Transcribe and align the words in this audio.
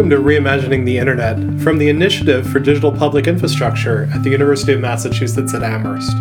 welcome 0.00 0.08
to 0.08 0.16
Reimagining 0.16 0.86
the 0.86 0.96
Internet 0.96 1.36
from 1.60 1.76
the 1.76 1.90
Initiative 1.90 2.48
for 2.48 2.58
Digital 2.58 2.90
Public 2.90 3.26
Infrastructure 3.26 4.08
at 4.14 4.22
the 4.22 4.30
University 4.30 4.72
of 4.72 4.80
Massachusetts 4.80 5.52
at 5.52 5.62
Amherst. 5.62 6.16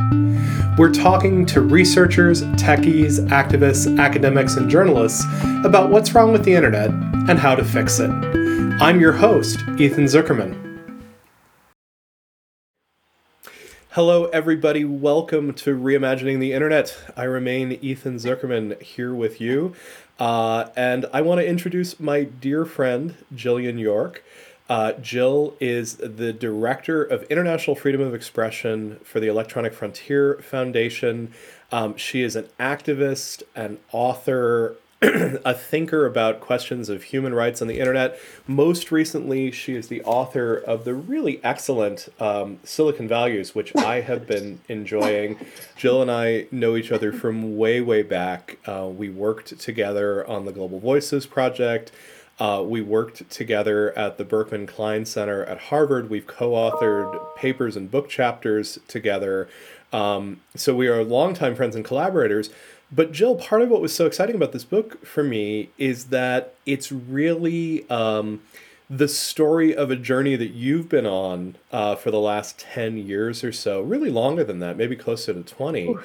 We're 0.77 0.91
talking 0.91 1.45
to 1.45 1.61
researchers, 1.61 2.41
techies, 2.57 3.25
activists, 3.29 3.97
academics, 3.97 4.57
and 4.57 4.69
journalists 4.69 5.23
about 5.63 5.91
what's 5.91 6.13
wrong 6.13 6.33
with 6.33 6.43
the 6.43 6.53
Internet 6.55 6.89
and 7.29 7.39
how 7.39 7.55
to 7.55 7.63
fix 7.63 7.99
it. 7.99 8.09
I'm 8.81 8.99
your 8.99 9.13
host, 9.13 9.59
Ethan 9.77 10.07
Zuckerman. 10.07 10.69
Hello, 13.91 14.25
everybody. 14.25 14.83
Welcome 14.83 15.53
to 15.53 15.73
Reimagining 15.73 16.41
the 16.41 16.51
Internet. 16.51 16.97
I 17.15 17.23
remain 17.23 17.71
Ethan 17.81 18.17
Zuckerman 18.17 18.81
here 18.81 19.13
with 19.13 19.39
you. 19.39 19.73
Uh, 20.19 20.69
and 20.75 21.05
I 21.13 21.21
want 21.21 21.39
to 21.39 21.47
introduce 21.47 21.99
my 21.99 22.23
dear 22.23 22.65
friend, 22.65 23.15
Jillian 23.33 23.79
York. 23.79 24.23
Uh, 24.67 24.91
Jill 24.93 25.55
is 25.59 25.95
the 25.95 26.31
Director 26.31 27.03
of 27.03 27.23
International 27.23 27.75
Freedom 27.75 28.01
of 28.01 28.13
Expression 28.13 28.99
for 29.03 29.19
the 29.19 29.27
Electronic 29.27 29.73
Frontier 29.73 30.35
Foundation. 30.43 31.33
Um, 31.71 31.97
she 31.97 32.21
is 32.21 32.35
an 32.35 32.49
activist, 32.59 33.41
an 33.55 33.79
author, 33.91 34.75
a 35.01 35.53
thinker 35.53 36.05
about 36.05 36.41
questions 36.41 36.89
of 36.89 37.03
human 37.03 37.33
rights 37.33 37.61
on 37.61 37.69
the 37.69 37.79
internet. 37.79 38.19
Most 38.45 38.91
recently, 38.91 39.49
she 39.49 39.73
is 39.73 39.87
the 39.87 40.01
author 40.03 40.55
of 40.55 40.83
the 40.83 40.93
really 40.93 41.39
excellent 41.41 42.09
um, 42.19 42.59
Silicon 42.65 43.07
Values, 43.07 43.55
which 43.55 43.73
I 43.77 44.01
have 44.01 44.27
been 44.27 44.59
enjoying. 44.67 45.39
Jill 45.77 46.01
and 46.01 46.11
I 46.11 46.47
know 46.51 46.75
each 46.75 46.91
other 46.91 47.13
from 47.13 47.55
way, 47.55 47.79
way 47.79 48.03
back. 48.03 48.57
Uh, 48.65 48.89
we 48.91 49.09
worked 49.09 49.57
together 49.57 50.27
on 50.27 50.43
the 50.43 50.51
Global 50.51 50.81
Voices 50.81 51.25
Project. 51.25 51.93
Uh, 52.37 52.61
we 52.65 52.81
worked 52.81 53.29
together 53.29 53.97
at 53.97 54.17
the 54.17 54.25
Berkman 54.25 54.67
Klein 54.67 55.05
Center 55.05 55.45
at 55.45 55.59
Harvard. 55.59 56.09
We've 56.09 56.27
co 56.27 56.51
authored 56.51 57.35
papers 57.37 57.77
and 57.77 57.89
book 57.89 58.09
chapters 58.09 58.79
together. 58.89 59.47
Um, 59.91 60.41
so 60.55 60.75
we 60.75 60.87
are 60.87 61.03
longtime 61.03 61.55
friends 61.55 61.75
and 61.75 61.85
collaborators. 61.85 62.49
But 62.91 63.11
Jill, 63.11 63.35
part 63.35 63.61
of 63.61 63.69
what 63.69 63.81
was 63.81 63.93
so 63.93 64.05
exciting 64.05 64.35
about 64.35 64.51
this 64.51 64.63
book 64.63 65.05
for 65.05 65.23
me 65.23 65.69
is 65.77 66.05
that 66.05 66.55
it's 66.65 66.91
really 66.91 67.87
um, 67.89 68.41
the 68.89 69.07
story 69.07 69.75
of 69.75 69.91
a 69.91 69.95
journey 69.95 70.35
that 70.35 70.51
you've 70.51 70.89
been 70.89 71.05
on 71.05 71.55
uh, 71.71 71.95
for 71.95 72.09
the 72.09 72.19
last 72.19 72.57
10 72.57 72.97
years 72.97 73.43
or 73.43 73.51
so, 73.51 73.81
really 73.81 74.09
longer 74.09 74.43
than 74.43 74.59
that, 74.59 74.75
maybe 74.75 74.95
closer 74.95 75.33
to 75.33 75.43
20, 75.43 75.95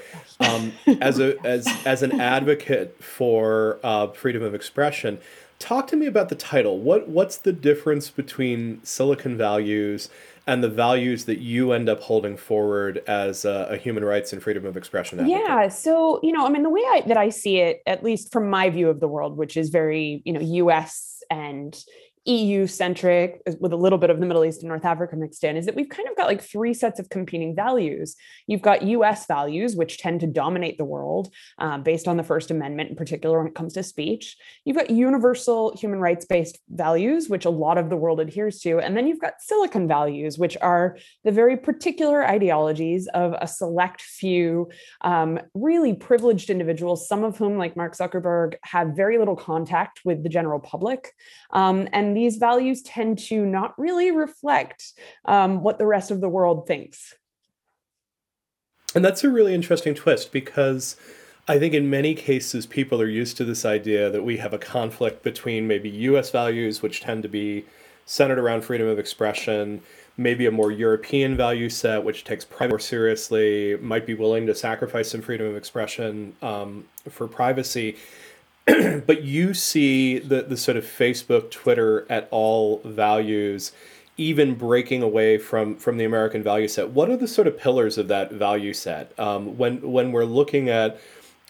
um, 0.41 0.73
as, 1.01 1.19
a, 1.19 1.39
as, 1.47 1.67
as 1.87 2.03
an 2.03 2.21
advocate 2.21 3.03
for 3.03 3.81
uh, 3.83 4.09
freedom 4.09 4.43
of 4.43 4.55
expression. 4.55 5.19
Talk 5.59 5.87
to 5.87 5.97
me 5.97 6.05
about 6.05 6.29
the 6.29 6.35
title. 6.35 6.79
What, 6.79 7.09
what's 7.09 7.39
the 7.39 7.53
difference 7.53 8.11
between 8.11 8.85
Silicon 8.85 9.39
Values 9.39 10.11
and 10.47 10.63
the 10.63 10.69
values 10.69 11.25
that 11.25 11.39
you 11.39 11.73
end 11.73 11.89
up 11.89 12.01
holding 12.01 12.37
forward 12.37 13.03
as 13.07 13.45
a, 13.45 13.69
a 13.71 13.77
human 13.77 14.05
rights 14.05 14.33
and 14.33 14.43
freedom 14.43 14.67
of 14.67 14.77
expression 14.77 15.19
advocate. 15.21 15.43
Yeah. 15.47 15.69
So, 15.69 16.21
you 16.23 16.33
know, 16.33 16.47
I 16.47 16.51
mean, 16.51 16.63
the 16.63 16.71
way 16.71 16.83
I, 16.83 17.03
that 17.07 17.17
I 17.17 17.31
see 17.31 17.59
it, 17.59 17.83
at 17.87 18.05
least 18.05 18.31
from 18.33 18.51
my 18.51 18.69
view 18.71 18.89
of 18.89 19.01
the 19.01 19.09
world, 19.09 19.37
which 19.37 19.57
is 19.57 19.71
very, 19.71 20.23
you 20.25 20.33
know, 20.33 20.41
US 20.41 21.23
and 21.31 21.75
EU 22.27 22.67
centric 22.67 23.43
with 23.61 23.73
a 23.73 23.77
little 23.77 23.99
bit 23.99 24.09
of 24.09 24.19
the 24.19 24.27
Middle 24.27 24.45
East 24.45 24.63
and 24.63 24.69
North 24.69 24.85
Africa 24.85 25.15
mixed 25.15 25.45
in 25.45 25.57
is 25.57 25.67
that 25.67 25.75
we've 25.75 25.89
kind 25.89 26.09
of 26.09 26.17
got 26.17 26.27
like 26.27 26.43
three 26.43 26.73
sets 26.73 26.99
of 26.99 27.11
competing 27.11 27.55
values. 27.55 28.17
You've 28.47 28.63
got 28.63 28.83
US 28.83 29.27
values, 29.27 29.77
which 29.77 29.99
tend 29.99 30.21
to 30.21 30.27
dominate 30.27 30.79
the 30.79 30.85
world 30.85 31.33
um, 31.59 31.83
based 31.83 32.09
on 32.09 32.17
the 32.17 32.23
First 32.23 32.51
Amendment, 32.51 32.91
in 32.91 32.97
particular 32.97 33.39
when 33.39 33.49
it 33.49 33.55
comes 33.55 33.75
to 33.75 33.83
speech. 33.83 34.37
You've 34.65 34.77
got 34.77 34.89
universal 34.89 35.77
human 35.77 36.01
rights 36.01 36.25
based 36.25 36.59
values, 36.71 37.29
which 37.29 37.45
a 37.45 37.51
lot 37.51 37.77
of 37.77 37.91
the 37.91 37.97
world 37.97 38.21
adheres 38.21 38.61
to. 38.61 38.79
And 38.79 38.97
then 38.97 39.07
you've 39.07 39.21
got 39.21 39.41
Silicon 39.41 39.87
values, 39.87 40.39
which 40.39 40.57
are 40.63 40.97
the 41.25 41.33
very 41.33 41.59
particular 41.59 42.27
ideologies 42.27 43.07
of 43.09 43.35
a 43.39 43.47
select 43.47 44.01
few 44.01 44.71
um, 45.03 45.39
really 45.53 45.93
privileged 45.93 46.49
individuals, 46.49 47.07
some 47.07 47.23
of 47.23 47.37
whom, 47.37 47.59
like 47.59 47.77
Mark 47.77 47.95
Zuckerberg, 47.95 48.55
have 48.63 48.97
very 48.97 49.19
little 49.19 49.37
contact 49.37 50.01
with 50.07 50.23
the 50.23 50.31
general 50.31 50.59
public. 50.59 51.13
Um, 51.51 51.87
and 51.93 52.14
these 52.15 52.37
values 52.37 52.83
tend 52.83 53.19
to 53.19 53.45
not 53.45 53.79
really 53.79 54.11
reflect 54.11 54.93
um, 55.25 55.63
what 55.63 55.79
the 55.79 55.87
rest 55.87 56.11
of 56.11 56.21
the 56.21 56.29
world 56.29 56.67
thinks. 56.67 57.15
And 58.95 59.05
that's 59.05 59.25
a 59.25 59.31
really 59.31 59.55
interesting 59.55 59.95
twist 59.95 60.33
because 60.33 60.97
I 61.49 61.59
think 61.59 61.75
in 61.75 61.91
many 61.91 62.15
cases 62.15 62.65
people 62.65 63.01
are 63.03 63.09
used 63.09 63.37
to 63.39 63.45
this 63.45 63.65
idea 63.65 64.09
that 64.09 64.23
we 64.23 64.39
have 64.39 64.55
a 64.55 64.59
conflict 64.59 65.23
between 65.23 65.67
maybe 65.67 65.91
US 65.91 66.31
values, 66.31 66.81
which 66.81 67.01
tend 67.01 67.23
to 67.25 67.29
be 67.29 67.65
centered 68.07 68.39
around 68.39 68.63
freedom 68.63 68.87
of 68.87 68.99
expression, 68.99 69.83
maybe 70.17 70.47
a 70.47 70.51
more 70.51 70.71
European 70.71 71.37
value 71.37 71.69
set, 71.69 72.05
which 72.05 72.25
takes 72.25 72.45
privacy 72.45 72.71
more 72.71 72.79
seriously, 72.79 73.77
might 73.81 74.07
be 74.07 74.15
willing 74.15 74.47
to 74.47 74.55
sacrifice 74.55 75.11
some 75.11 75.23
freedom 75.23 75.47
of 75.47 75.57
expression 75.57 76.35
um, 76.41 76.85
for 77.09 77.27
privacy. 77.27 77.97
but 79.07 79.23
you 79.23 79.55
see 79.55 80.19
the, 80.19 80.43
the 80.43 80.57
sort 80.57 80.77
of 80.77 80.85
Facebook, 80.85 81.51
Twitter 81.51 82.07
at 82.11 82.29
all 82.31 82.81
values 82.85 83.73
even 84.17 84.55
breaking 84.55 85.03
away 85.03 85.39
from 85.39 85.77
from 85.77 85.97
the 85.97 86.05
American 86.05 86.43
value 86.43 86.69
set. 86.69 86.91
What 86.91 87.11
are 87.11 87.17
the 87.17 87.29
sort 87.29 87.49
of 87.49 87.59
pillars 87.59 87.99
of 87.99 88.09
that 88.09 88.33
value 88.33 88.73
set? 88.73 89.13
Um, 89.19 89.59
when 89.59 89.81
when 89.81 90.13
we're 90.13 90.25
looking 90.25 90.69
at 90.69 91.01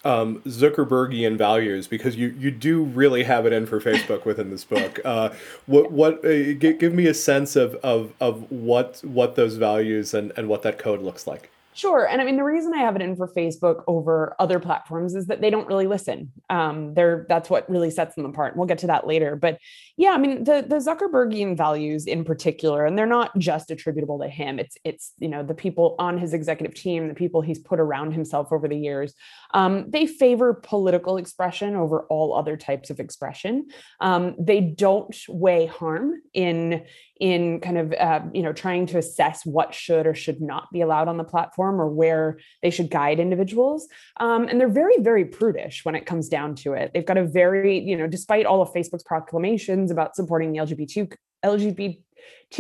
um, 0.05 0.41
Zuckerbergian 0.43 1.37
values, 1.37 1.87
because 1.87 2.17
you 2.17 2.35
you 2.39 2.51
do 2.51 2.83
really 2.83 3.25
have 3.25 3.47
it 3.47 3.53
in 3.53 3.67
for 3.67 3.81
Facebook 3.81 4.25
within 4.25 4.51
this 4.51 4.65
book. 4.65 5.01
Uh, 5.05 5.31
what 5.67 5.93
what 5.93 6.25
uh, 6.25 6.55
give, 6.55 6.79
give 6.79 6.95
me 6.95 7.07
a 7.07 7.15
sense 7.15 7.57
of, 7.57 7.75
of 7.77 8.13
of 8.21 8.51
what 8.51 9.01
what 9.03 9.35
those 9.35 9.57
values 9.57 10.15
and 10.15 10.33
and 10.37 10.49
what 10.49 10.63
that 10.63 10.79
code 10.79 11.03
looks 11.03 11.27
like. 11.27 11.51
Sure. 11.75 12.07
And 12.07 12.23
I 12.23 12.25
mean, 12.25 12.37
the 12.37 12.45
reason 12.45 12.73
I 12.73 12.79
have 12.79 12.95
it 12.95 13.03
in 13.03 13.17
for 13.17 13.27
Facebook 13.27 13.83
over 13.89 14.37
other 14.39 14.61
platforms 14.61 15.17
is 15.17 15.27
that 15.27 15.41
they 15.41 15.51
don't 15.51 15.67
really 15.67 15.89
listen. 15.89 16.31
Um, 16.49 16.95
they're 16.95 17.27
that's 17.29 17.51
what 17.51 17.69
really 17.69 17.91
sets 17.91 18.15
them 18.15 18.25
apart. 18.25 18.57
We'll 18.57 18.69
get 18.69 18.79
to 18.79 18.87
that 18.87 19.09
later. 19.09 19.35
But 19.35 19.59
yeah, 19.97 20.11
I 20.11 20.19
mean, 20.19 20.45
the 20.45 20.65
the 20.67 20.77
Zuckerbergian 20.77 21.57
values 21.57 22.07
in 22.07 22.25
particular, 22.25 22.87
and 22.87 22.97
they're 22.97 23.07
not 23.07 23.37
just 23.39 23.73
attributable 23.73 24.21
to 24.21 24.29
him. 24.29 24.61
It's 24.61 24.77
it's 24.85 25.15
you 25.19 25.27
know 25.27 25.43
the 25.43 25.55
people 25.55 25.97
on 25.99 26.17
his 26.17 26.33
executive 26.33 26.77
team, 26.77 27.09
the 27.09 27.15
people 27.15 27.41
he's 27.41 27.59
put 27.59 27.81
around 27.81 28.13
himself 28.13 28.53
over 28.53 28.69
the 28.69 28.79
years. 28.79 29.13
Um, 29.53 29.91
they 29.91 30.07
favor 30.07 30.55
political 30.55 31.17
expression 31.17 31.75
over 31.75 32.03
all 32.05 32.37
other 32.37 32.57
types 32.57 32.91
of 32.91 33.01
expression. 33.01 33.67
Um, 34.01 34.37
they 34.39 34.61
don't 34.61 35.15
weigh 35.29 35.67
harm 35.67 36.23
in 36.33 36.85
in 37.21 37.61
kind 37.61 37.79
of 37.79 37.93
uh, 37.93 38.21
you 38.33 38.43
know 38.43 38.53
trying 38.53 38.87
to 38.87 38.99
assess 38.99 39.47
what 39.47 39.75
should 39.75 40.07
or 40.07 40.15
should 40.15 40.41
not 40.41 40.71
be 40.73 40.81
allowed 40.81 41.09
on 41.09 41.17
the 41.17 41.25
platform 41.25 41.81
or 41.81 41.89
where 41.89 42.39
they 42.63 42.71
should 42.71 42.91
guide 42.91 43.21
individuals. 43.21 43.87
Um, 44.19 44.49
and 44.49 44.61
they're 44.61 44.69
very 44.69 44.99
very 44.99 45.25
prudish 45.25 45.85
when 45.85 45.95
it 45.95 46.07
comes 46.07 46.29
down 46.29 46.55
to 46.57 46.73
it. 46.73 46.91
They've 46.93 47.07
got 47.07 47.19
a 47.19 47.25
very 47.25 47.79
you 47.79 47.97
know 47.97 48.07
despite 48.07 48.47
all 48.47 48.63
of 48.63 48.73
facebook's 48.73 49.05
proclamations 49.05 49.91
about 49.91 50.17
supporting 50.17 50.53
the 50.53 50.59
lgbt 50.59 51.15
lgbt 51.45 51.99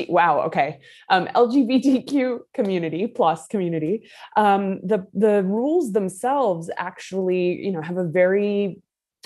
wow 0.08 0.40
okay. 0.42 0.80
Um, 1.08 1.26
lgbtq 1.26 2.40
community 2.52 3.06
plus 3.06 3.46
community 3.46 4.08
um, 4.36 4.80
the 4.82 5.06
the 5.14 5.42
rules 5.42 5.92
themselves 5.92 6.70
actually 6.76 7.60
you 7.64 7.72
know 7.72 7.80
have 7.82 7.96
a 7.96 8.04
very 8.04 8.82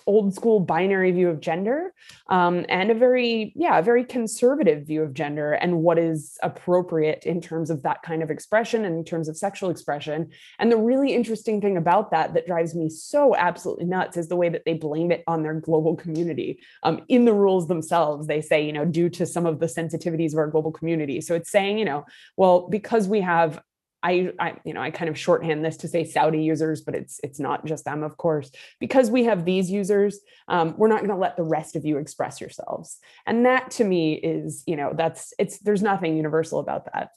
old 0.08 0.34
school 0.34 0.58
binary 0.58 1.12
view 1.12 1.28
of 1.28 1.38
gender 1.38 1.92
um, 2.30 2.64
and 2.70 2.90
a 2.90 2.94
very 2.94 3.52
yeah 3.54 3.78
a 3.78 3.82
very 3.82 4.02
conservative 4.02 4.86
view 4.86 5.02
of 5.02 5.12
gender 5.12 5.52
and 5.52 5.82
what 5.82 5.98
is 5.98 6.38
appropriate 6.42 7.24
in 7.24 7.42
terms 7.42 7.68
of 7.68 7.82
that 7.82 8.02
kind 8.02 8.22
of 8.22 8.30
expression 8.30 8.86
and 8.86 8.96
in 8.96 9.04
terms 9.04 9.28
of 9.28 9.36
sexual 9.36 9.68
expression. 9.68 10.30
And 10.58 10.72
the 10.72 10.78
really 10.78 11.14
interesting 11.14 11.60
thing 11.60 11.76
about 11.76 12.10
that 12.10 12.32
that 12.32 12.46
drives 12.46 12.74
me 12.74 12.88
so 12.88 13.36
absolutely 13.36 13.84
nuts 13.84 14.16
is 14.16 14.28
the 14.28 14.36
way 14.36 14.48
that 14.48 14.64
they 14.64 14.72
blame 14.72 15.12
it 15.12 15.22
on 15.26 15.42
their 15.42 15.60
global 15.60 15.94
community 15.94 16.58
um, 16.84 17.02
in 17.08 17.26
the 17.26 17.34
rules 17.34 17.68
themselves 17.68 18.26
they 18.26 18.40
say 18.40 18.64
you 18.64 18.72
know 18.72 18.86
due 18.86 19.10
to 19.10 19.26
some 19.26 19.44
of 19.44 19.60
the 19.60 19.66
sensitivities 19.66 20.32
of 20.32 20.38
our 20.38 20.48
global 20.48 20.72
community. 20.72 21.20
So 21.20 21.34
it's 21.34 21.50
saying 21.50 21.78
you 21.78 21.84
know 21.84 22.06
well 22.38 22.66
because 22.70 23.06
we 23.06 23.20
have 23.20 23.60
I, 24.02 24.32
I, 24.38 24.54
you 24.64 24.74
know, 24.74 24.80
I 24.80 24.90
kind 24.90 25.08
of 25.08 25.18
shorthand 25.18 25.64
this 25.64 25.76
to 25.78 25.88
say 25.88 26.04
Saudi 26.04 26.42
users, 26.42 26.82
but 26.82 26.94
it's 26.94 27.20
it's 27.22 27.40
not 27.40 27.66
just 27.66 27.84
them, 27.84 28.02
of 28.02 28.16
course. 28.16 28.50
Because 28.78 29.10
we 29.10 29.24
have 29.24 29.44
these 29.44 29.70
users, 29.70 30.20
um, 30.46 30.74
we're 30.76 30.88
not 30.88 30.98
going 30.98 31.10
to 31.10 31.16
let 31.16 31.36
the 31.36 31.42
rest 31.42 31.74
of 31.74 31.84
you 31.84 31.98
express 31.98 32.40
yourselves, 32.40 32.98
and 33.26 33.44
that 33.46 33.70
to 33.72 33.84
me 33.84 34.14
is, 34.14 34.62
you 34.66 34.76
know, 34.76 34.92
that's 34.94 35.32
it's 35.38 35.58
there's 35.58 35.82
nothing 35.82 36.16
universal 36.16 36.60
about 36.60 36.84
that. 36.92 37.10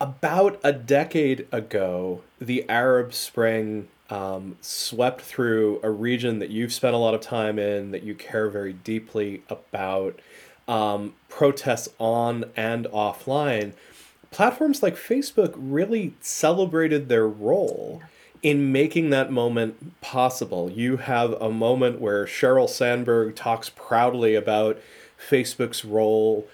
About 0.00 0.58
a 0.62 0.72
decade 0.72 1.46
ago, 1.52 2.22
the 2.40 2.68
Arab 2.70 3.12
Spring 3.12 3.88
um, 4.08 4.56
swept 4.60 5.20
through 5.20 5.80
a 5.82 5.90
region 5.90 6.38
that 6.38 6.50
you've 6.50 6.72
spent 6.72 6.94
a 6.94 6.98
lot 6.98 7.12
of 7.14 7.20
time 7.20 7.58
in, 7.58 7.90
that 7.90 8.02
you 8.02 8.14
care 8.14 8.48
very 8.48 8.72
deeply 8.72 9.42
about. 9.48 10.20
Um, 10.68 11.14
protests 11.28 11.88
on 11.98 12.44
and 12.54 12.86
offline 12.86 13.72
platforms 14.30 14.82
like 14.82 14.96
Facebook 14.96 15.54
really 15.56 16.14
celebrated 16.20 17.08
their 17.08 17.26
role 17.26 18.02
in 18.42 18.72
making 18.72 19.10
that 19.10 19.30
moment 19.30 20.00
possible. 20.00 20.70
You 20.70 20.98
have 20.98 21.32
a 21.32 21.50
moment 21.50 22.00
where 22.00 22.24
Sheryl 22.24 22.68
Sandberg 22.68 23.36
talks 23.36 23.68
proudly 23.68 24.34
about 24.34 24.78
Facebook's 25.18 25.84
role 25.84 26.46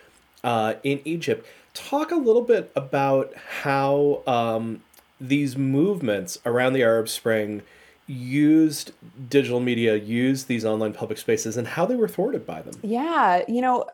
uh, 0.42 0.74
in 0.82 1.00
Egypt. 1.04 1.46
Talk 1.74 2.10
a 2.10 2.16
little 2.16 2.42
bit 2.42 2.72
about 2.74 3.32
how 3.60 4.22
um, 4.26 4.82
these 5.20 5.56
movements 5.56 6.38
around 6.44 6.72
the 6.72 6.82
Arab 6.82 7.08
Spring 7.08 7.62
used 8.06 8.92
digital 9.28 9.60
media, 9.60 9.96
used 9.96 10.48
these 10.48 10.64
online 10.64 10.92
public 10.92 11.18
spaces, 11.18 11.56
and 11.56 11.66
how 11.68 11.84
they 11.86 11.96
were 11.96 12.08
thwarted 12.08 12.46
by 12.46 12.62
them. 12.62 12.74
Yeah, 12.82 13.42
you 13.48 13.60
know, 13.60 13.84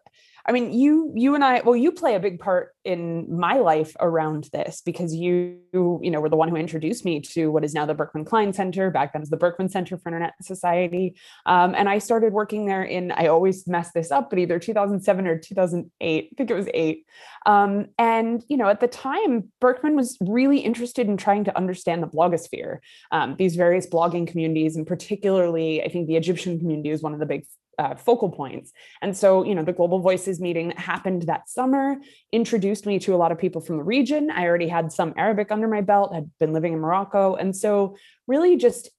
I 0.47 0.53
mean, 0.53 0.73
you 0.73 1.13
you 1.15 1.35
and 1.35 1.45
I, 1.45 1.61
well, 1.61 1.77
you 1.77 1.93
play 1.93 2.15
a 2.15 2.21
big 2.21 2.41
part 2.41 2.75
in 2.85 3.39
my 3.39 3.59
life 3.59 3.97
around 4.01 4.49
this 4.53 4.81
because 4.85 5.15
you 5.15 5.59
you 5.73 6.11
know 6.11 6.21
were 6.21 6.29
the 6.29 6.37
one 6.37 6.49
who 6.49 6.57
introduced 6.57 7.05
me 7.05 7.21
to 7.21 7.51
what 7.51 7.65
is 7.65 7.75
now 7.75 7.87
the 7.87 7.95
Berkman 7.95 8.25
Klein 8.25 8.53
Center. 8.53 8.91
Back 8.91 9.13
then, 9.13 9.21
it 9.21 9.23
was 9.23 9.31
the 9.31 9.37
Berkman 9.37 9.69
Center 9.69 9.97
for 9.97 10.09
Internet 10.09 10.35
Society, 10.43 11.17
um, 11.47 11.75
and 11.77 11.89
I 11.89 11.99
started 11.99 12.33
working 12.33 12.67
there 12.67 12.83
in 12.83 13.13
I 13.13 13.29
always 13.29 13.67
mess 13.69 13.93
this 13.93 14.11
up, 14.11 14.31
but 14.31 14.39
either 14.39 14.59
2007 14.59 15.27
or 15.27 15.39
2008. 15.39 16.29
I 16.33 16.35
think 16.37 16.51
it 16.51 16.55
was 16.55 16.69
eight. 16.75 17.07
Um, 17.47 17.87
and 17.99 18.45
you 18.49 18.57
know, 18.57 18.69
at 18.69 18.81
the 18.81 18.89
time, 18.89 19.53
Berkman 19.61 19.97
was 19.97 20.17
really 20.21 20.59
interested 20.59 21.09
in 21.09 21.17
trying 21.17 21.45
to 21.45 21.57
understand 21.57 22.03
the 22.03 22.09
blogosphere, 22.09 22.79
um, 23.11 23.37
these 23.39 23.57
various 23.57 23.87
blogging 23.87 24.27
communities, 24.27 24.77
and 24.77 24.87
particularly, 24.87 25.83
I 25.83 25.89
think 25.89 26.09
the 26.09 26.17
Egyptian 26.17 26.59
community 26.59 26.91
is 26.91 27.03
one 27.03 27.15
of 27.15 27.21
the 27.21 27.27
big 27.27 27.45
uh, 27.83 27.97
focal 27.97 28.31
points. 28.31 28.73
And 29.01 29.17
so, 29.17 29.45
you 29.45 29.55
know, 29.55 29.65
the 29.65 29.73
Global 29.73 29.99
Voices 29.99 30.41
meeting 30.41 30.69
that 30.69 30.79
happened 30.79 31.23
that 31.23 31.49
summer 31.49 31.97
introduced 32.31 32.87
me 32.87 32.99
to 33.01 33.15
a 33.15 33.17
lot 33.17 33.33
of 33.33 33.39
people 33.39 33.61
from 33.61 33.77
the 33.77 33.83
region. 33.83 34.31
I 34.31 34.45
already 34.45 34.69
had 34.69 34.93
some 34.93 35.15
Arabic 35.17 35.51
under 35.51 35.67
my 35.67 35.81
belt, 35.81 36.15
had 36.15 36.31
been 36.39 36.53
living 36.53 36.73
in 36.75 36.79
Morocco. 36.79 37.35
And 37.35 37.57
so, 37.57 37.97
really 38.29 38.57
just 38.57 38.91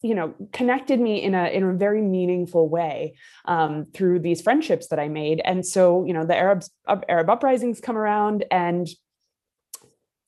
you 0.00 0.14
know 0.14 0.34
connected 0.52 1.00
me 1.00 1.22
in 1.22 1.34
a 1.34 1.46
in 1.48 1.62
a 1.62 1.72
very 1.72 2.02
meaningful 2.02 2.68
way 2.68 3.14
um, 3.46 3.86
through 3.94 4.18
these 4.20 4.42
friendships 4.42 4.88
that 4.88 4.98
I 4.98 5.08
made 5.08 5.40
and 5.44 5.64
so 5.64 6.04
you 6.04 6.12
know 6.12 6.26
the 6.26 6.36
Arabs 6.36 6.70
Arab 6.86 7.30
uprisings 7.30 7.80
come 7.80 7.96
around 7.96 8.44
and 8.50 8.86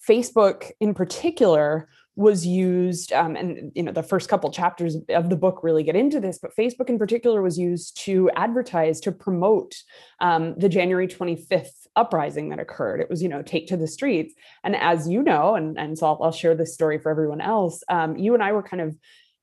Facebook 0.08 0.70
in 0.80 0.94
particular 0.94 1.88
was 2.16 2.46
used 2.46 3.12
um, 3.12 3.36
and 3.36 3.70
you 3.74 3.82
know 3.82 3.92
the 3.92 4.02
first 4.02 4.28
couple 4.28 4.50
chapters 4.50 4.96
of 5.10 5.28
the 5.28 5.36
book 5.36 5.60
really 5.62 5.82
get 5.82 5.94
into 5.94 6.18
this 6.18 6.38
but 6.38 6.56
facebook 6.56 6.88
in 6.88 6.98
particular 6.98 7.42
was 7.42 7.58
used 7.58 7.96
to 7.96 8.30
advertise 8.36 9.00
to 9.00 9.12
promote 9.12 9.74
um, 10.20 10.54
the 10.56 10.68
january 10.68 11.06
25th 11.06 11.86
uprising 11.96 12.50
that 12.50 12.60
occurred. 12.60 13.00
It 13.00 13.08
was 13.08 13.22
you 13.22 13.28
know 13.28 13.42
take 13.42 13.66
to 13.68 13.76
the 13.76 13.88
streets. 13.88 14.34
And 14.62 14.76
as 14.76 15.08
you 15.08 15.22
know 15.22 15.54
and, 15.54 15.78
and 15.78 15.98
so 15.98 16.06
I'll, 16.06 16.18
I'll 16.24 16.32
share 16.32 16.54
this 16.54 16.74
story 16.74 16.98
for 16.98 17.10
everyone 17.10 17.40
else 17.40 17.82
um, 17.88 18.16
you 18.16 18.34
and 18.34 18.42
i 18.42 18.52
were 18.52 18.62
kind 18.62 18.82
of 18.82 18.96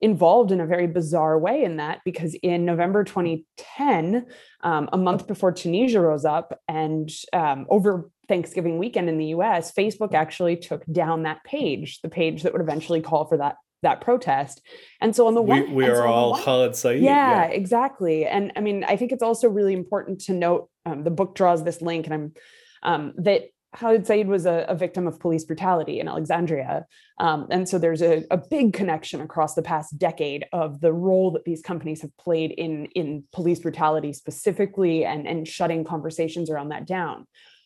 involved 0.03 0.51
in 0.51 0.59
a 0.59 0.65
very 0.65 0.85
bizarre 0.85 1.39
way 1.39 1.63
in 1.63 1.77
that 1.77 2.01
because 2.03 2.35
in 2.43 2.65
November 2.65 3.05
2010, 3.05 4.25
um, 4.59 4.89
a 4.91 4.97
month 4.97 5.27
before 5.27 5.53
Tunisia 5.53 6.01
rose 6.01 6.25
up, 6.25 6.59
and 6.67 7.09
um, 7.31 7.65
over 7.69 8.11
Thanksgiving 8.27 8.77
weekend 8.77 9.09
in 9.09 9.17
the 9.17 9.27
US, 9.27 9.73
Facebook 9.73 10.13
actually 10.13 10.55
took 10.57 10.85
down 10.85 11.23
that 11.23 11.43
page, 11.43 12.01
the 12.01 12.09
page 12.09 12.43
that 12.43 12.53
would 12.53 12.61
eventually 12.61 13.01
call 13.01 13.25
for 13.25 13.37
that 13.37 13.57
that 13.81 13.99
protest. 14.01 14.61
And 15.01 15.15
so 15.15 15.27
on 15.27 15.35
the 15.35 15.41
one 15.41 15.69
we, 15.69 15.73
we 15.73 15.85
are 15.87 15.97
so 15.97 16.05
all 16.05 16.37
Khaled 16.37 16.75
Said. 16.75 17.01
Yeah, 17.01 17.43
yeah, 17.43 17.43
exactly. 17.47 18.25
And 18.25 18.53
I 18.55 18.61
mean, 18.61 18.83
I 18.85 18.95
think 18.95 19.11
it's 19.11 19.21
also 19.21 19.49
really 19.49 19.73
important 19.73 20.21
to 20.21 20.33
note 20.33 20.69
um, 20.85 21.03
the 21.03 21.11
book 21.11 21.35
draws 21.35 21.63
this 21.63 21.81
link, 21.81 22.07
and 22.07 22.13
I'm 22.13 22.33
um, 22.81 23.13
that 23.17 23.43
Khaled 23.75 24.05
Said 24.07 24.27
was 24.27 24.45
a, 24.45 24.65
a, 24.67 24.75
victim 24.75 25.07
of 25.07 25.19
police 25.19 25.45
brutality 25.45 25.99
in 25.99 26.07
Alexandria. 26.07 26.85
Um, 27.19 27.47
and 27.49 27.67
so 27.67 27.79
there's 27.79 28.01
a, 28.01 28.23
a, 28.29 28.37
big 28.37 28.73
connection 28.73 29.21
across 29.21 29.55
the 29.55 29.61
past 29.61 29.97
decade 29.97 30.45
of 30.53 30.79
the 30.79 30.93
role 30.93 31.31
that 31.31 31.43
these 31.43 31.61
companies 31.61 32.01
have 32.01 32.15
played 32.17 32.51
in, 32.51 32.85
in 32.93 33.23
police 33.31 33.59
brutality 33.59 34.13
specifically 34.13 35.05
and, 35.05 35.27
and 35.27 35.47
shutting 35.47 35.83
conversations 35.83 36.49
around 36.49 36.69
that 36.69 36.85
down. 36.85 37.25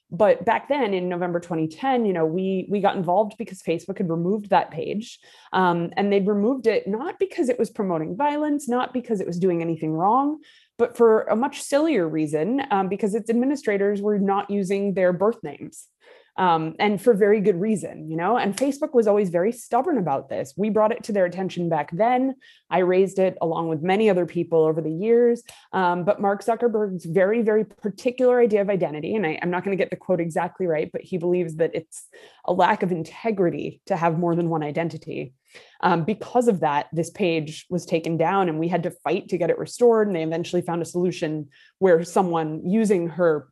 But 0.10 0.46
back 0.46 0.70
then 0.70 0.94
in 0.94 1.10
November 1.10 1.40
2010, 1.40 2.06
you 2.06 2.14
know, 2.14 2.26
we 2.26 2.66
we 2.70 2.80
got 2.80 2.96
involved 2.96 3.36
because 3.38 3.62
Facebook 3.62 3.98
had 3.98 4.10
removed 4.10 4.50
that 4.50 4.72
page. 4.72 5.20
Um, 5.52 5.92
and 5.98 6.12
they'd 6.12 6.28
removed 6.28 6.68
it 6.68 6.88
not 6.88 7.20
because 7.20 7.50
it 7.50 7.60
was 7.60 7.70
promoting 7.70 8.16
violence, 8.16 8.70
not 8.70 8.94
because 8.94 9.20
it 9.20 9.28
was 9.28 9.40
doing 9.40 9.62
anything 9.62 9.92
wrong, 9.92 10.40
but 10.78 10.96
for 10.96 11.24
a 11.24 11.36
much 11.36 11.62
sillier 11.62 12.08
reason, 12.08 12.62
um, 12.72 12.88
because 12.88 13.16
its 13.16 13.30
administrators 13.30 14.02
were 14.02 14.20
not 14.20 14.50
using 14.50 14.94
their 14.94 15.12
birth 15.12 15.44
names 15.44 15.88
um, 16.38 16.76
and 16.80 17.02
for 17.02 17.14
very 17.14 17.42
good 17.42 17.60
reason, 17.60 18.10
you 18.10 18.16
know. 18.16 18.38
And 18.38 18.56
Facebook 18.56 18.94
was 18.94 19.08
always 19.08 19.30
very 19.30 19.52
stubborn 19.52 19.98
about 19.98 20.30
this. 20.30 20.54
We 20.56 20.70
brought 20.70 20.92
it 20.92 21.04
to 21.06 21.12
their 21.12 21.26
attention 21.26 21.70
back 21.70 21.90
then. 21.92 22.36
I 22.70 22.80
raised 22.80 23.20
it 23.20 23.38
along 23.42 23.70
with 23.70 23.82
many 23.82 24.10
other 24.10 24.26
people 24.26 24.64
over 24.64 24.82
the 24.82 24.92
years. 24.92 25.44
Um, 25.74 26.04
but 26.04 26.22
Mark 26.22 26.44
Zuckerberg's 26.44 27.06
very, 27.06 27.42
very 27.42 27.66
particular 27.66 28.40
idea 28.40 28.62
of 28.62 28.70
identity, 28.70 29.16
and 29.16 29.26
I, 29.26 29.40
I'm 29.42 29.52
not 29.52 29.64
going 29.64 29.78
to 29.78 29.82
get 29.82 29.90
the 29.90 29.96
quote 29.96 30.22
exactly 30.22 30.68
right, 30.68 30.92
but 30.92 31.02
he 31.02 31.18
believes 31.18 31.56
that 31.56 31.72
it's 31.74 32.08
a 32.46 32.54
lack 32.54 32.84
of 32.84 32.92
integrity 32.92 33.82
to 33.88 33.96
have 33.96 34.20
more 34.20 34.36
than 34.36 34.50
one 34.50 34.64
identity. 34.64 35.34
Um, 35.82 36.04
because 36.04 36.48
of 36.48 36.60
that, 36.60 36.88
this 36.92 37.10
page 37.10 37.66
was 37.70 37.86
taken 37.86 38.18
down 38.18 38.50
and 38.50 38.60
we 38.60 38.68
had 38.68 38.84
to 38.84 38.92
fight 38.92 39.30
to 39.30 39.38
get 39.38 39.50
it 39.50 39.58
restored. 39.58 40.08
And 40.08 40.16
they 40.16 40.24
eventually 40.24 40.62
found 40.62 40.82
a 40.82 40.86
solution 40.86 41.50
where 41.80 42.04
someone 42.04 42.68
using 42.68 43.08
her 43.10 43.48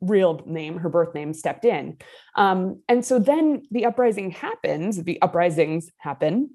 real 0.00 0.42
name, 0.46 0.78
her 0.78 0.88
birth 0.88 1.14
name, 1.14 1.32
stepped 1.34 1.64
in. 1.64 1.98
Um, 2.36 2.82
and 2.88 3.04
so 3.04 3.18
then 3.18 3.62
the 3.70 3.86
uprising 3.86 4.30
happens, 4.30 5.02
the 5.02 5.20
uprisings 5.22 5.90
happen, 5.98 6.50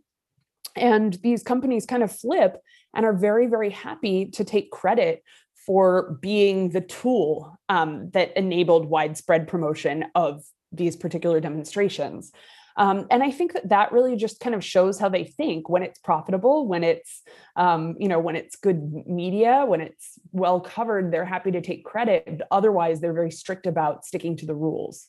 and 0.76 1.14
these 1.24 1.44
companies 1.44 1.86
kind 1.86 2.04
of 2.04 2.12
flip 2.12 2.62
and 2.94 3.06
are 3.06 3.14
very, 3.14 3.48
very 3.48 3.70
happy 3.70 4.26
to 4.28 4.44
take 4.44 4.72
credit 4.72 5.24
for 5.66 6.18
being 6.22 6.70
the 6.70 6.82
tool 6.82 7.58
um, 7.70 8.10
that 8.12 8.36
enabled 8.38 8.86
widespread 8.86 9.48
promotion 9.48 10.06
of 10.14 10.44
these 10.72 10.96
particular 10.96 11.40
demonstrations. 11.40 12.32
Um, 12.78 13.08
and 13.10 13.24
I 13.24 13.32
think 13.32 13.54
that 13.54 13.70
that 13.70 13.92
really 13.92 14.16
just 14.16 14.40
kind 14.40 14.54
of 14.54 14.64
shows 14.64 15.00
how 15.00 15.08
they 15.08 15.24
think 15.24 15.70
when 15.70 15.82
it's 15.82 16.00
profitable, 16.00 16.68
when 16.68 16.84
it's, 16.84 17.22
um, 17.56 17.96
you 18.00 18.08
know, 18.08 18.20
when 18.20 18.36
it's 18.36 18.56
good 18.58 19.08
media, 19.08 19.64
when 19.66 19.82
it's 19.82 20.20
well 20.32 20.60
covered, 20.60 21.12
they're 21.12 21.26
happy 21.26 21.52
to 21.52 21.62
take 21.62 21.86
credit. 21.86 22.42
Otherwise, 22.52 23.00
they're 23.00 23.14
very 23.14 23.32
strict 23.32 23.66
about 23.66 24.06
sticking 24.06 24.36
to 24.38 24.46
the 24.46 24.56
rules. 24.56 25.08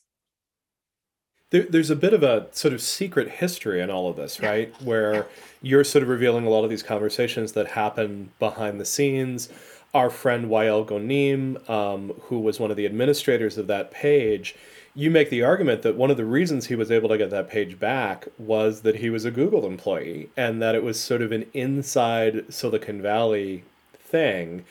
There, 1.49 1.63
there's 1.63 1.89
a 1.89 1.95
bit 1.95 2.13
of 2.13 2.23
a 2.23 2.47
sort 2.51 2.73
of 2.73 2.81
secret 2.81 3.29
history 3.29 3.81
in 3.81 3.89
all 3.89 4.09
of 4.09 4.15
this, 4.15 4.41
right? 4.41 4.73
Where 4.81 5.27
you're 5.61 5.83
sort 5.83 6.03
of 6.03 6.09
revealing 6.09 6.45
a 6.45 6.49
lot 6.49 6.63
of 6.63 6.69
these 6.69 6.83
conversations 6.83 7.53
that 7.53 7.67
happen 7.67 8.31
behind 8.39 8.79
the 8.79 8.85
scenes. 8.85 9.49
Our 9.93 10.09
friend 10.09 10.49
Wael 10.49 10.85
Ghonim, 10.85 11.69
um, 11.69 12.11
who 12.23 12.39
was 12.39 12.59
one 12.59 12.69
of 12.69 12.77
the 12.77 12.85
administrators 12.85 13.57
of 13.57 13.67
that 13.67 13.91
page, 13.91 14.55
you 14.97 15.11
make 15.11 15.29
the 15.29 15.43
argument 15.43 15.83
that 15.83 15.95
one 15.95 16.09
of 16.09 16.17
the 16.17 16.25
reasons 16.25 16.65
he 16.65 16.75
was 16.75 16.89
able 16.89 17.07
to 17.07 17.19
get 17.19 17.29
that 17.29 17.47
page 17.47 17.79
back 17.79 18.27
was 18.39 18.81
that 18.81 18.95
he 18.95 19.11
was 19.11 19.25
a 19.25 19.31
Google 19.31 19.67
employee 19.67 20.31
and 20.35 20.59
that 20.59 20.73
it 20.73 20.81
was 20.81 20.99
sort 20.99 21.21
of 21.21 21.31
an 21.31 21.45
inside 21.53 22.51
Silicon 22.51 22.99
Valley 22.99 23.63
thing. 23.93 24.65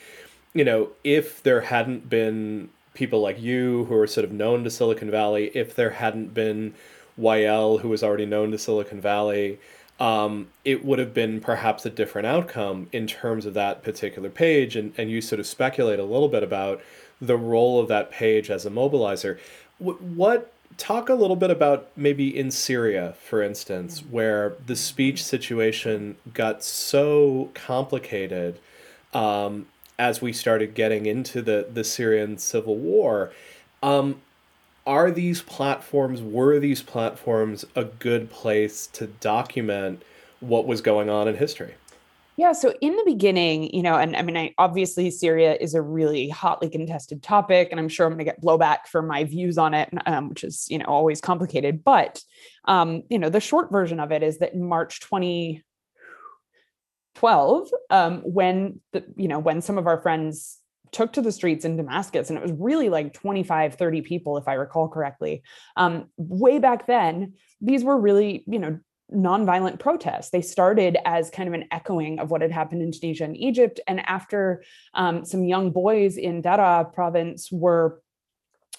You 0.53 0.65
know, 0.65 0.89
if 1.05 1.41
there 1.41 1.61
hadn't 1.61 2.09
been 2.09 2.69
people 2.93 3.21
like 3.21 3.41
you 3.41 3.85
who 3.85 3.95
are 3.95 4.05
sort 4.05 4.25
of 4.25 4.33
known 4.33 4.65
to 4.65 4.69
Silicon 4.69 5.09
Valley, 5.09 5.49
if 5.53 5.73
there 5.73 5.91
hadn't 5.91 6.33
been 6.33 6.73
Wael 7.17 7.79
who 7.79 7.87
was 7.87 8.03
already 8.03 8.25
known 8.25 8.51
to 8.51 8.57
Silicon 8.57 8.99
Valley, 8.99 9.59
um, 9.97 10.49
it 10.65 10.83
would 10.83 10.99
have 10.99 11.13
been 11.13 11.39
perhaps 11.39 11.85
a 11.85 11.89
different 11.89 12.27
outcome 12.27 12.89
in 12.91 13.07
terms 13.07 13.45
of 13.45 13.53
that 13.53 13.81
particular 13.81 14.29
page. 14.29 14.75
And, 14.75 14.93
and 14.97 15.09
you 15.09 15.21
sort 15.21 15.39
of 15.39 15.47
speculate 15.47 15.99
a 15.99 16.03
little 16.03 16.27
bit 16.27 16.43
about 16.43 16.81
the 17.21 17.37
role 17.37 17.79
of 17.79 17.87
that 17.87 18.11
page 18.11 18.51
as 18.51 18.65
a 18.65 18.69
mobilizer. 18.69 19.39
What 19.77 20.01
what 20.01 20.53
talk 20.77 21.09
a 21.09 21.13
little 21.15 21.35
bit 21.35 21.49
about 21.49 21.89
maybe 21.95 22.37
in 22.37 22.51
Syria, 22.51 23.15
for 23.21 23.41
instance, 23.41 23.99
where 23.99 24.55
the 24.65 24.75
speech 24.75 25.23
situation 25.23 26.17
got 26.33 26.63
so 26.63 27.49
complicated 27.53 28.59
um, 29.13 29.67
as 29.97 30.21
we 30.21 30.31
started 30.31 30.75
getting 30.75 31.05
into 31.05 31.41
the, 31.41 31.67
the 31.71 31.83
Syrian 31.83 32.37
civil 32.37 32.75
war. 32.75 33.31
Um, 33.81 34.21
are 34.85 35.11
these 35.11 35.41
platforms, 35.41 36.21
were 36.21 36.59
these 36.59 36.81
platforms 36.81 37.65
a 37.75 37.83
good 37.83 38.29
place 38.29 38.87
to 38.87 39.07
document 39.07 40.03
what 40.39 40.65
was 40.65 40.81
going 40.81 41.09
on 41.09 41.27
in 41.27 41.35
history? 41.35 41.75
Yeah. 42.37 42.51
So 42.51 42.75
in 42.81 42.95
the 42.95 43.03
beginning, 43.03 43.73
you 43.73 43.81
know, 43.81 43.95
and 43.95 44.15
I 44.15 44.21
mean, 44.21 44.37
I 44.37 44.53
obviously 44.59 45.09
Syria 45.09 45.57
is 45.59 45.73
a 45.73 45.81
really 45.81 46.29
hotly 46.29 46.69
contested 46.69 47.23
topic, 47.23 47.69
and 47.71 47.79
I'm 47.79 47.89
sure 47.89 48.05
I'm 48.05 48.11
going 48.11 48.19
to 48.19 48.25
get 48.25 48.43
blowback 48.43 48.85
for 48.91 49.01
my 49.01 49.23
views 49.23 49.57
on 49.57 49.73
it, 49.73 49.89
um, 50.05 50.29
which 50.29 50.43
is, 50.43 50.67
you 50.69 50.77
know, 50.77 50.85
always 50.85 51.19
complicated. 51.19 51.83
But, 51.83 52.21
um, 52.65 53.01
you 53.09 53.17
know, 53.17 53.29
the 53.29 53.39
short 53.39 53.71
version 53.71 53.99
of 53.99 54.11
it 54.11 54.21
is 54.21 54.37
that 54.37 54.53
in 54.53 54.63
March 54.63 54.99
2012, 54.99 57.69
um, 57.89 58.19
when 58.19 58.81
the, 58.93 59.03
you 59.15 59.27
know, 59.27 59.39
when 59.39 59.59
some 59.59 59.79
of 59.79 59.87
our 59.87 59.99
friends 59.99 60.59
took 60.91 61.13
to 61.13 61.21
the 61.21 61.31
streets 61.31 61.65
in 61.65 61.75
Damascus, 61.75 62.29
and 62.29 62.37
it 62.37 62.43
was 62.43 62.51
really 62.51 62.89
like 62.89 63.13
25, 63.13 63.73
30 63.73 64.01
people, 64.01 64.37
if 64.37 64.47
I 64.47 64.53
recall 64.53 64.89
correctly. 64.89 65.41
Um, 65.75 66.11
way 66.17 66.59
back 66.59 66.85
then, 66.85 67.33
these 67.61 67.83
were 67.83 67.99
really, 67.99 68.43
you 68.45 68.59
know, 68.59 68.79
nonviolent 69.13 69.79
protests. 69.79 70.31
They 70.31 70.41
started 70.41 70.97
as 71.05 71.29
kind 71.29 71.47
of 71.47 71.53
an 71.53 71.65
echoing 71.71 72.19
of 72.19 72.29
what 72.29 72.41
had 72.41 72.51
happened 72.51 72.81
in 72.81 72.91
Tunisia 72.91 73.23
and 73.23 73.37
Egypt. 73.37 73.79
And 73.87 74.01
after 74.01 74.63
um, 74.93 75.23
some 75.25 75.43
young 75.43 75.71
boys 75.71 76.17
in 76.17 76.41
Daraa 76.41 76.93
province 76.93 77.49
were 77.51 78.01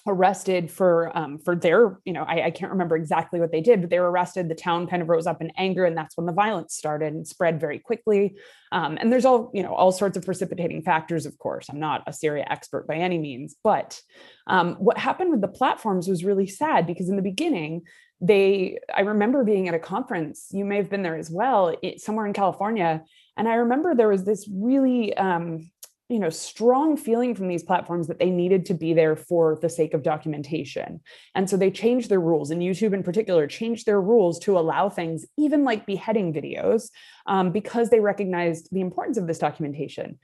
arrested 0.07 0.71
for 0.71 1.15
um, 1.17 1.37
for 1.37 1.55
their 1.55 1.99
you 2.05 2.13
know 2.13 2.23
I, 2.23 2.45
I, 2.45 2.51
can't 2.51 2.71
remember 2.71 2.95
exactly 2.95 3.39
what 3.39 3.51
they 3.51 3.61
did 3.61 3.81
but 3.81 3.89
they 3.89 3.99
were 3.99 4.09
arrested 4.09 4.47
the 4.47 4.55
town 4.55 4.87
kind 4.87 5.01
of 5.01 5.09
rose 5.09 5.27
up 5.27 5.41
in 5.41 5.51
anger 5.57 5.85
and 5.85 5.95
that's 5.95 6.15
when 6.15 6.25
the 6.25 6.33
violence 6.33 6.73
started 6.75 7.13
and 7.13 7.27
spread 7.27 7.59
very 7.59 7.79
quickly 7.79 8.35
um, 8.71 8.97
and 8.99 9.11
there's 9.11 9.25
all 9.25 9.51
you 9.53 9.61
know 9.61 9.73
all 9.73 9.91
sorts 9.91 10.17
of 10.17 10.23
precipitating 10.23 10.81
factors 10.81 11.25
of 11.25 11.37
course 11.37 11.67
i'm 11.69 11.79
not 11.79 12.03
a 12.07 12.13
syria 12.13 12.45
expert 12.49 12.87
by 12.87 12.95
any 12.95 13.17
means 13.17 13.55
but 13.63 13.99
um, 14.47 14.75
what 14.75 14.97
happened 14.97 15.31
with 15.31 15.41
the 15.41 15.47
platforms 15.47 16.07
was 16.07 16.23
really 16.23 16.47
sad 16.47 16.87
because 16.87 17.09
in 17.09 17.15
the 17.15 17.21
beginning 17.21 17.81
they 18.21 18.77
i 18.93 19.01
remember 19.01 19.43
being 19.43 19.67
at 19.67 19.73
a 19.73 19.79
conference 19.79 20.47
you 20.51 20.65
may 20.65 20.75
have 20.75 20.89
been 20.89 21.03
there 21.03 21.17
as 21.17 21.29
well 21.29 21.75
it, 21.81 22.01
somewhere 22.01 22.25
in 22.25 22.33
california 22.33 23.03
and 23.37 23.47
i 23.47 23.53
remember 23.55 23.95
there 23.95 24.09
was 24.09 24.25
this 24.25 24.49
really 24.51 25.15
um, 25.15 25.69
you 26.09 26.17
know 26.17 26.29
strong 26.29 26.97
feeling 26.97 27.35
from 27.35 27.47
these 27.47 27.63
platforms 27.63 28.07
that 28.07 28.19
they 28.19 28.31
needed 28.31 28.65
to 28.65 28.73
be 28.73 28.93
there 28.93 29.15
for 29.15 29.57
the 29.61 29.69
sake 29.69 29.93
of 29.93 30.01
documentation. 30.01 30.99
And 31.35 31.47
so 31.47 31.55
they 31.55 31.69
changed 31.69 32.09
their 32.09 32.19
rules 32.19 32.49
and 32.49 32.61
youtube 32.61 32.93
in 32.93 33.03
particular 33.03 33.47
changed 33.47 33.85
their 33.85 34.01
rules 34.01 34.39
to 34.39 34.57
allow 34.57 34.89
things 34.89 35.25
even 35.37 35.63
like 35.63 35.85
beheading 35.85 36.33
videos 36.33 36.89
um, 37.27 37.51
because 37.51 37.89
they 37.89 37.99
recognized 37.99 38.69
the 38.71 38.81
importance 38.81 39.17
of 39.17 39.27
this 39.27 39.39
documentation 39.39 40.17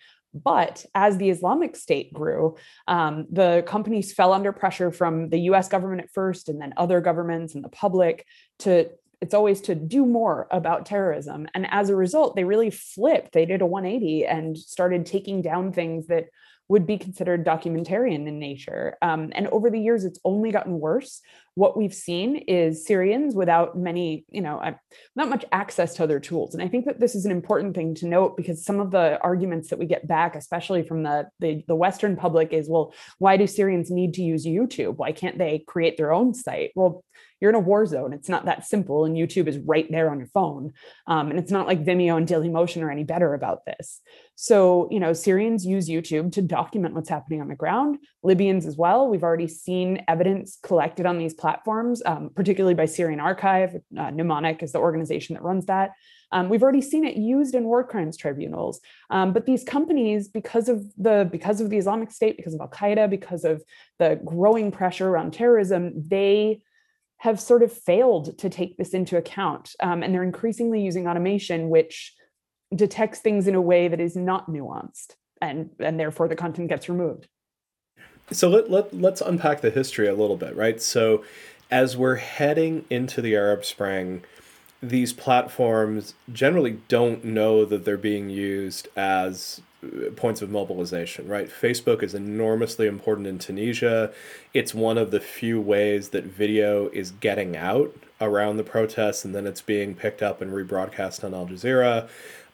but 0.44 0.86
as 0.94 1.18
the 1.18 1.30
Islamic 1.30 1.75
State 1.75 2.13
grew, 2.13 2.58
um, 2.88 3.25
the 3.32 3.63
companies 3.65 4.13
fell 4.13 4.34
under 4.34 4.51
pressure 4.51 4.92
from 4.92 5.30
the 5.30 5.39
US 5.51 5.70
government 5.70 6.01
at 6.01 6.12
first, 6.13 6.50
and 6.50 6.62
then 6.62 6.74
other 6.77 7.00
governments 7.01 7.56
and 7.56 7.63
the 7.63 7.70
public 7.70 8.25
to 8.60 8.89
it's 9.22 9.34
always 9.34 9.62
to 9.62 9.75
do 9.75 10.06
more 10.06 10.46
about 10.51 10.86
terrorism. 10.86 11.48
And 11.56 11.65
as 11.72 11.89
a 11.89 11.96
result, 11.96 12.36
they 12.36 12.44
really 12.44 12.70
flipped. 12.70 13.32
They 13.32 13.46
did 13.46 13.62
a 13.62 13.65
180 13.65 14.25
and 14.25 14.58
started 14.58 15.06
taking 15.06 15.42
down 15.42 15.72
things 15.72 16.08
that 16.08 16.25
would 16.68 16.88
be 16.88 16.98
considered 16.98 17.46
documentarian 17.46 18.28
in 18.28 18.40
nature. 18.40 18.98
Um, 19.02 19.32
and 19.34 19.48
over 19.48 19.70
the 19.70 19.80
years, 19.80 20.04
it's 20.04 20.20
only 20.26 20.52
gotten 20.52 20.80
worse. 20.80 21.22
What 21.54 21.78
we've 21.78 21.94
seen 21.94 22.36
is 22.36 22.86
Syrians 22.86 23.36
without 23.36 23.78
many, 23.78 24.26
you 24.30 24.42
know, 24.42 24.58
uh, 24.58 24.74
not 25.16 25.30
much 25.30 25.46
access 25.52 25.94
to 25.96 26.04
other 26.04 26.20
tools. 26.20 26.54
And 26.54 26.62
I 26.62 26.68
think 26.68 26.86
that 26.86 27.00
this 27.00 27.16
is 27.16 27.26
an 27.26 27.32
important 27.32 27.76
thing 27.76 27.96
to 27.96 28.08
note 28.08 28.36
because 28.36 28.66
some 28.66 28.80
of 28.80 28.92
the 28.92 29.20
arguments 29.22 29.70
that 29.70 29.80
we 29.80 29.86
get 29.86 30.08
back, 30.08 30.36
especially 30.36 30.84
from 30.84 31.04
the, 31.04 31.30
the, 31.40 31.64
the 31.68 31.76
Western 31.76 32.16
public, 32.16 32.52
is 32.52 32.68
well, 32.68 32.94
why 33.20 33.38
do 33.38 33.48
Syrians 33.48 33.92
need 33.92 34.16
to 34.16 34.24
use 34.24 34.46
YouTube? 34.46 34.98
Why 34.98 35.12
can't 35.12 35.38
they 35.38 35.64
create 35.66 35.98
their 35.98 36.12
own 36.12 36.34
site? 36.34 36.72
Well, 36.76 37.04
you're 37.39 37.50
in 37.50 37.56
a 37.56 37.60
war 37.60 37.86
zone. 37.86 38.13
It's 38.13 38.30
not 38.30 38.46
that 38.46 38.65
simple. 38.65 39.06
And 39.06 39.15
YouTube 39.15 39.48
is 39.48 39.58
right 39.58 39.89
there 39.92 40.10
on 40.10 40.20
your 40.20 40.27
phone. 40.27 40.74
Um, 41.08 41.30
and 41.30 41.39
it's 41.39 41.51
not 41.51 41.68
like 41.68 41.86
Vimeo 41.86 42.18
and 42.18 42.27
Dailymotion 42.27 42.82
are 42.82 42.92
any 42.92 43.04
better 43.04 43.34
about 43.34 43.65
this. 43.65 44.01
So, 44.36 44.88
you 44.92 45.00
know, 45.00 45.13
Syrians 45.13 45.65
use 45.65 45.89
YouTube 45.89 46.32
to 46.34 46.42
document 46.42 46.94
what's 46.94 47.10
happening 47.10 47.42
on 47.42 47.48
the 47.48 47.56
ground, 47.56 48.00
Libyans 48.24 48.65
as 48.65 48.77
well. 48.77 49.08
We've 49.08 49.24
already 49.24 49.48
seen 49.48 50.04
evidence 50.08 50.60
collected 50.62 51.06
on 51.06 51.18
these 51.18 51.34
platforms, 51.34 52.01
um, 52.06 52.32
particularly 52.36 52.74
by 52.74 52.86
Syrian 52.86 53.20
Archive. 53.20 53.75
Uh, 53.98 54.12
Mnemonic 54.12 54.62
is 54.63 54.72
the 54.72 54.80
organization 54.80 55.36
that 55.36 55.44
runs 55.44 55.65
that. 55.68 55.92
Um, 56.32 56.50
we've 56.50 56.63
already 56.63 56.82
seen 56.82 57.06
it 57.06 57.15
used 57.15 57.56
in 57.56 57.63
war 57.63 57.84
crimes 57.84 58.18
tribunals. 58.18 58.82
Um, 59.10 59.32
but 59.32 59.46
these 59.46 59.63
companies, 59.63 60.27
because 60.27 60.68
of 60.68 60.84
the 60.98 61.30
because 61.32 61.62
of 61.62 61.70
the 61.70 61.77
Islamic 61.77 62.12
State, 62.12 62.36
because 62.36 62.54
of 62.54 62.62
Al 62.62 62.68
Qaeda, 62.68 63.10
because 63.10 63.46
of 63.46 63.63
the 64.00 64.20
growing 64.25 64.72
pressure 64.72 65.08
around 65.08 65.34
terrorism, 65.34 65.94
they 66.08 66.62
have 67.18 67.40
sort 67.40 67.64
of 67.64 67.72
failed 67.72 68.38
to 68.38 68.50
take 68.50 68.78
this 68.78 68.94
into 68.94 69.18
account. 69.18 69.72
Um, 69.80 70.04
and 70.04 70.14
they're 70.14 70.24
increasingly 70.24 70.82
using 70.82 71.08
automation, 71.08 71.70
which 71.70 72.14
detects 72.76 73.20
things 73.20 73.48
in 73.48 73.56
a 73.56 73.62
way 73.62 73.88
that 73.88 74.00
is 74.00 74.16
not 74.16 74.50
nuanced, 74.50 75.16
and, 75.42 75.70
and 75.80 76.00
therefore 76.00 76.28
the 76.28 76.36
content 76.36 76.70
gets 76.70 76.90
removed. 76.90 77.28
So 78.32 78.50
let, 78.50 78.70
let, 78.70 78.94
let's 78.94 79.22
unpack 79.22 79.62
the 79.62 79.70
history 79.70 80.08
a 80.08 80.16
little 80.16 80.38
bit, 80.38 80.56
right? 80.56 80.82
So 80.82 81.24
as 81.72 81.96
we're 81.96 82.16
heading 82.16 82.86
into 82.90 83.22
the 83.22 83.36
Arab 83.36 83.66
Spring, 83.66 84.24
these 84.82 85.14
platforms 85.14 86.16
generally 86.32 86.80
don't 86.88 87.24
know 87.24 87.66
that 87.66 87.86
they're 87.86 87.98
being 87.98 88.30
used 88.30 88.88
as 88.96 89.62
points 90.15 90.42
of 90.42 90.50
mobilization, 90.50 91.27
right? 91.27 91.50
Facebook 91.50 92.04
is 92.04 92.13
enormously 92.13 92.88
important 92.88 93.27
in 93.27 93.39
Tunisia. 93.39 94.12
It's 94.54 94.74
one 94.74 94.98
of 94.98 95.12
the 95.12 95.20
few 95.20 95.60
ways 95.60 96.10
that 96.10 96.24
video 96.24 96.89
is 96.89 97.12
getting 97.12 97.56
out 97.56 97.96
around 98.22 98.58
the 98.58 98.63
protests 98.63 99.25
and 99.25 99.36
then 99.36 99.46
it's 99.46 99.62
being 99.62 99.96
picked 99.96 100.22
up 100.22 100.42
and 100.42 100.51
rebroadcast 100.51 101.24
on 101.24 101.34
Al 101.34 101.48
Jazeera. 101.48 102.08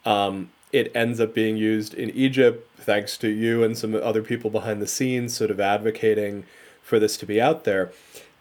Um, 0.05 0.49
it 0.71 0.91
ends 0.95 1.19
up 1.19 1.33
being 1.33 1.57
used 1.57 1.93
in 1.93 2.09
Egypt 2.11 2.67
thanks 2.77 3.17
to 3.17 3.27
you 3.27 3.63
and 3.63 3.77
some 3.77 3.93
other 3.95 4.23
people 4.23 4.49
behind 4.49 4.81
the 4.81 4.87
scenes 4.87 5.35
sort 5.35 5.51
of 5.51 5.59
advocating 5.59 6.45
for 6.81 6.99
this 6.99 7.17
to 7.17 7.25
be 7.25 7.41
out 7.41 7.63
there. 7.63 7.91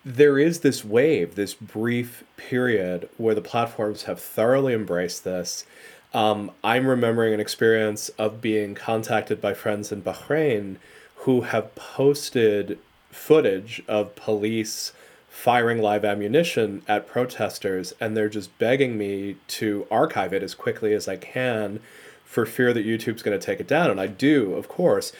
There 0.04 0.38
is 0.38 0.60
this 0.60 0.84
wave, 0.84 1.34
this 1.34 1.52
brief 1.54 2.24
period 2.36 3.08
where 3.18 3.34
the 3.34 3.42
platforms 3.42 4.04
have 4.04 4.20
thoroughly 4.20 4.72
embraced 4.72 5.24
this 5.24 5.66
um, 6.12 6.50
I'm 6.64 6.86
remembering 6.86 7.34
an 7.34 7.40
experience 7.40 8.08
of 8.10 8.40
being 8.40 8.74
contacted 8.74 9.40
by 9.40 9.54
friends 9.54 9.92
in 9.92 10.02
Bahrain 10.02 10.76
who 11.16 11.42
have 11.42 11.74
posted 11.74 12.78
footage 13.10 13.82
of 13.86 14.16
police 14.16 14.92
firing 15.28 15.80
live 15.80 16.04
ammunition 16.04 16.82
at 16.88 17.06
protesters, 17.06 17.94
and 18.00 18.16
they're 18.16 18.28
just 18.28 18.56
begging 18.58 18.98
me 18.98 19.36
to 19.46 19.86
archive 19.90 20.32
it 20.32 20.42
as 20.42 20.54
quickly 20.54 20.92
as 20.92 21.06
I 21.08 21.16
can 21.16 21.80
for 22.24 22.44
fear 22.44 22.72
that 22.72 22.86
YouTube's 22.86 23.22
going 23.22 23.38
to 23.38 23.44
take 23.44 23.60
it 23.60 23.68
down. 23.68 23.90
And 23.90 24.00
I 24.00 24.06
do, 24.06 24.54
of 24.54 24.68
course. 24.68 25.12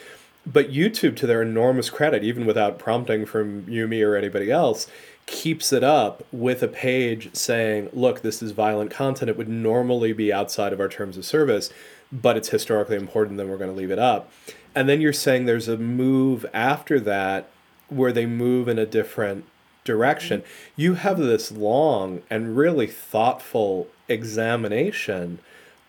But 0.46 0.70
YouTube, 0.70 1.16
to 1.16 1.26
their 1.26 1.42
enormous 1.42 1.90
credit, 1.90 2.24
even 2.24 2.46
without 2.46 2.78
prompting 2.78 3.26
from 3.26 3.68
you, 3.68 3.86
me, 3.86 4.02
or 4.02 4.16
anybody 4.16 4.50
else, 4.50 4.88
keeps 5.26 5.72
it 5.72 5.84
up 5.84 6.24
with 6.32 6.62
a 6.62 6.68
page 6.68 7.34
saying, 7.34 7.88
look, 7.92 8.22
this 8.22 8.42
is 8.42 8.50
violent 8.52 8.90
content. 8.90 9.28
It 9.28 9.36
would 9.36 9.48
normally 9.48 10.12
be 10.12 10.32
outside 10.32 10.72
of 10.72 10.80
our 10.80 10.88
terms 10.88 11.16
of 11.16 11.24
service, 11.24 11.70
but 12.12 12.36
it's 12.36 12.48
historically 12.48 12.96
important, 12.96 13.36
then 13.36 13.48
we're 13.48 13.56
going 13.56 13.70
to 13.70 13.76
leave 13.76 13.90
it 13.90 13.98
up. 13.98 14.30
And 14.74 14.88
then 14.88 15.00
you're 15.00 15.12
saying 15.12 15.46
there's 15.46 15.68
a 15.68 15.76
move 15.76 16.44
after 16.52 17.00
that 17.00 17.48
where 17.88 18.12
they 18.12 18.26
move 18.26 18.68
in 18.68 18.78
a 18.78 18.86
different 18.86 19.44
direction. 19.84 20.40
Mm-hmm. 20.40 20.80
You 20.80 20.94
have 20.94 21.18
this 21.18 21.50
long 21.52 22.22
and 22.30 22.56
really 22.56 22.86
thoughtful 22.86 23.88
examination 24.08 25.38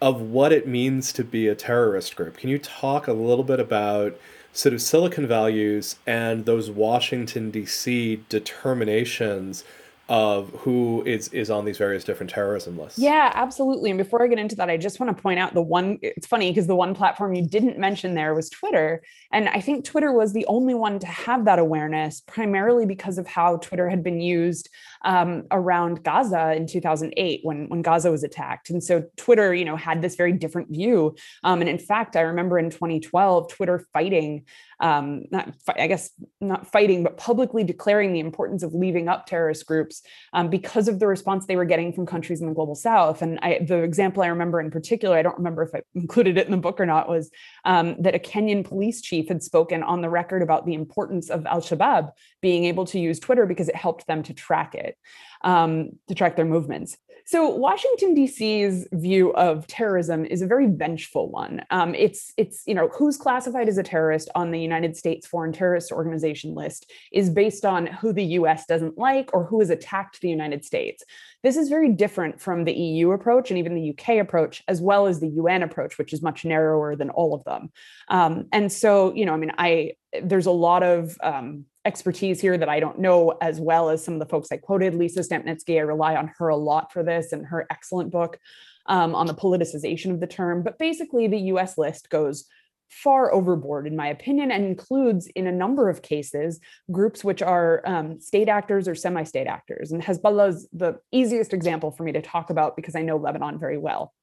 of 0.01 0.19
what 0.19 0.51
it 0.51 0.67
means 0.67 1.13
to 1.13 1.23
be 1.23 1.47
a 1.47 1.55
terrorist 1.55 2.15
group. 2.15 2.37
Can 2.37 2.49
you 2.49 2.57
talk 2.57 3.07
a 3.07 3.13
little 3.13 3.43
bit 3.43 3.59
about 3.59 4.17
sort 4.53 4.73
of 4.73 4.81
Silicon 4.81 5.27
values 5.27 5.95
and 6.05 6.45
those 6.45 6.69
Washington 6.69 7.51
D.C. 7.51 8.23
determinations 8.29 9.63
of 10.11 10.49
who 10.59 11.01
is 11.05 11.29
is 11.29 11.49
on 11.49 11.63
these 11.63 11.77
various 11.77 12.03
different 12.03 12.29
terrorism 12.29 12.77
lists. 12.77 12.99
Yeah, 12.99 13.31
absolutely. 13.33 13.91
And 13.91 13.97
before 13.97 14.21
I 14.21 14.27
get 14.27 14.39
into 14.39 14.57
that, 14.57 14.69
I 14.69 14.75
just 14.75 14.99
want 14.99 15.15
to 15.15 15.23
point 15.23 15.39
out 15.39 15.53
the 15.53 15.61
one 15.61 15.99
it's 16.01 16.27
funny 16.27 16.51
because 16.51 16.67
the 16.67 16.75
one 16.75 16.93
platform 16.93 17.33
you 17.33 17.47
didn't 17.47 17.79
mention 17.79 18.13
there 18.13 18.35
was 18.35 18.49
Twitter. 18.49 19.01
And 19.31 19.47
I 19.47 19.61
think 19.61 19.85
Twitter 19.85 20.11
was 20.11 20.33
the 20.33 20.45
only 20.47 20.73
one 20.73 20.99
to 20.99 21.07
have 21.07 21.45
that 21.45 21.59
awareness, 21.59 22.19
primarily 22.27 22.85
because 22.85 23.17
of 23.17 23.25
how 23.25 23.55
Twitter 23.57 23.87
had 23.87 24.03
been 24.03 24.19
used 24.19 24.67
um, 25.03 25.43
around 25.49 26.03
Gaza 26.03 26.55
in 26.55 26.67
2008 26.67 27.39
when, 27.43 27.69
when 27.69 27.81
Gaza 27.81 28.11
was 28.11 28.25
attacked. 28.25 28.69
And 28.69 28.83
so 28.83 29.05
Twitter, 29.15 29.53
you 29.53 29.63
know, 29.63 29.77
had 29.77 30.01
this 30.01 30.15
very 30.15 30.33
different 30.33 30.69
view. 30.69 31.15
Um, 31.45 31.61
and 31.61 31.69
in 31.69 31.79
fact, 31.79 32.17
I 32.17 32.21
remember 32.21 32.59
in 32.59 32.69
2012, 32.69 33.47
Twitter 33.47 33.85
fighting 33.93 34.43
um, 34.81 35.25
not 35.31 35.53
I 35.77 35.87
guess 35.87 36.09
not 36.41 36.67
fighting, 36.67 37.03
but 37.03 37.17
publicly 37.17 37.63
declaring 37.63 38.13
the 38.13 38.19
importance 38.19 38.63
of 38.63 38.73
leaving 38.73 39.07
up 39.07 39.27
terrorist 39.27 39.65
groups 39.65 40.01
um, 40.33 40.49
because 40.49 40.87
of 40.87 40.99
the 40.99 41.07
response 41.07 41.45
they 41.45 41.55
were 41.55 41.65
getting 41.65 41.93
from 41.93 42.05
countries 42.05 42.41
in 42.41 42.47
the 42.47 42.53
global 42.53 42.75
south. 42.75 43.21
And 43.21 43.39
I, 43.41 43.59
the 43.65 43.83
example 43.83 44.23
I 44.23 44.27
remember 44.27 44.59
in 44.59 44.71
particular, 44.71 45.15
I 45.15 45.21
don't 45.21 45.37
remember 45.37 45.61
if 45.63 45.75
I 45.75 45.81
included 45.95 46.37
it 46.37 46.45
in 46.45 46.51
the 46.51 46.57
book 46.57 46.79
or 46.79 46.85
not, 46.85 47.07
was 47.07 47.29
um, 47.63 47.95
that 47.99 48.15
a 48.15 48.19
Kenyan 48.19 48.65
police 48.65 49.01
chief 49.01 49.27
had 49.27 49.43
spoken 49.43 49.83
on 49.83 50.01
the 50.01 50.09
record 50.09 50.41
about 50.41 50.65
the 50.65 50.73
importance 50.73 51.29
of 51.29 51.45
Al 51.45 51.61
Shabaab 51.61 52.11
being 52.41 52.65
able 52.65 52.85
to 52.85 52.99
use 52.99 53.19
Twitter 53.19 53.45
because 53.45 53.69
it 53.69 53.75
helped 53.75 54.07
them 54.07 54.23
to 54.23 54.33
track 54.33 54.73
it, 54.73 54.97
um, 55.43 55.91
to 56.07 56.15
track 56.15 56.35
their 56.35 56.45
movements. 56.45 56.97
So 57.25 57.49
Washington 57.49 58.13
D.C.'s 58.13 58.87
view 58.91 59.33
of 59.33 59.67
terrorism 59.67 60.25
is 60.25 60.41
a 60.41 60.47
very 60.47 60.67
vengeful 60.67 61.29
one. 61.29 61.61
Um, 61.69 61.95
it's 61.95 62.33
it's 62.37 62.63
you 62.65 62.73
know 62.73 62.89
who's 62.89 63.17
classified 63.17 63.67
as 63.69 63.77
a 63.77 63.83
terrorist 63.83 64.29
on 64.35 64.51
the 64.51 64.59
United 64.59 64.97
States 64.97 65.27
Foreign 65.27 65.53
Terrorist 65.53 65.91
Organization 65.91 66.55
list 66.55 66.91
is 67.11 67.29
based 67.29 67.65
on 67.65 67.87
who 67.87 68.13
the 68.13 68.23
U.S. 68.23 68.65
doesn't 68.65 68.97
like 68.97 69.29
or 69.33 69.45
who 69.45 69.59
has 69.59 69.69
attacked 69.69 70.21
the 70.21 70.29
United 70.29 70.65
States. 70.65 71.03
This 71.43 71.57
is 71.57 71.69
very 71.69 71.89
different 71.89 72.39
from 72.39 72.65
the 72.65 72.73
EU 72.73 73.11
approach 73.11 73.49
and 73.49 73.57
even 73.57 73.75
the 73.75 73.91
UK 73.91 74.17
approach, 74.19 74.63
as 74.67 74.81
well 74.81 75.07
as 75.07 75.19
the 75.19 75.29
UN 75.29 75.63
approach, 75.63 75.97
which 75.97 76.13
is 76.13 76.21
much 76.21 76.45
narrower 76.45 76.95
than 76.95 77.09
all 77.09 77.33
of 77.33 77.43
them. 77.43 77.71
Um, 78.07 78.47
and 78.51 78.71
so 78.71 79.13
you 79.13 79.25
know, 79.25 79.33
I 79.33 79.37
mean, 79.37 79.51
I 79.57 79.93
there's 80.21 80.45
a 80.45 80.51
lot 80.51 80.83
of 80.83 81.17
um, 81.23 81.65
expertise 81.85 82.39
here 82.39 82.57
that 82.57 82.69
I 82.69 82.79
don't 82.79 82.99
know 82.99 83.37
as 83.41 83.59
well 83.59 83.89
as 83.89 84.03
some 84.03 84.13
of 84.13 84.19
the 84.19 84.25
folks 84.25 84.51
I 84.51 84.57
quoted. 84.57 84.95
Lisa 84.95 85.21
Stampnitzky, 85.21 85.77
I 85.77 85.81
rely 85.81 86.15
on 86.15 86.31
her 86.37 86.49
a 86.49 86.55
lot 86.55 86.91
for 86.91 87.03
this 87.03 87.31
and 87.31 87.45
her 87.47 87.65
excellent 87.69 88.11
book 88.11 88.37
um, 88.85 89.15
on 89.15 89.27
the 89.27 89.33
politicization 89.33 90.11
of 90.11 90.19
the 90.19 90.27
term. 90.27 90.63
But 90.63 90.77
basically, 90.77 91.27
the 91.27 91.39
US 91.39 91.77
list 91.77 92.09
goes 92.09 92.45
far 92.89 93.33
overboard, 93.33 93.87
in 93.87 93.95
my 93.95 94.07
opinion, 94.07 94.51
and 94.51 94.65
includes, 94.65 95.27
in 95.27 95.47
a 95.47 95.51
number 95.51 95.89
of 95.89 96.01
cases, 96.01 96.59
groups 96.91 97.23
which 97.23 97.41
are 97.41 97.81
um, 97.85 98.19
state 98.19 98.49
actors 98.49 98.87
or 98.87 98.95
semi 98.95 99.23
state 99.23 99.47
actors. 99.47 99.91
And 99.91 100.03
Hezbollah 100.03 100.49
is 100.49 100.67
the 100.73 100.99
easiest 101.11 101.53
example 101.53 101.91
for 101.91 102.03
me 102.03 102.11
to 102.11 102.21
talk 102.21 102.49
about 102.49 102.75
because 102.75 102.95
I 102.95 103.01
know 103.01 103.17
Lebanon 103.17 103.59
very 103.59 103.77
well. 103.77 104.13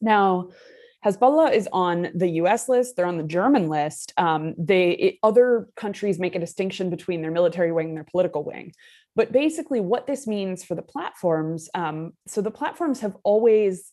Now, 0.00 0.48
Hezbollah 1.04 1.52
is 1.52 1.68
on 1.72 2.08
the 2.14 2.28
US 2.28 2.68
list, 2.68 2.96
they're 2.96 3.06
on 3.06 3.18
the 3.18 3.24
German 3.24 3.68
list. 3.68 4.12
Um, 4.16 4.54
they 4.56 4.90
it, 4.90 5.14
other 5.22 5.68
countries 5.76 6.18
make 6.18 6.36
a 6.36 6.40
distinction 6.40 6.90
between 6.90 7.22
their 7.22 7.30
military 7.30 7.72
wing 7.72 7.88
and 7.88 7.96
their 7.96 8.04
political 8.04 8.44
wing. 8.44 8.72
But 9.16 9.32
basically, 9.32 9.80
what 9.80 10.06
this 10.06 10.26
means 10.26 10.64
for 10.64 10.74
the 10.74 10.82
platforms 10.82 11.68
um, 11.74 12.12
so 12.26 12.40
the 12.40 12.50
platforms 12.50 13.00
have 13.00 13.16
always, 13.24 13.90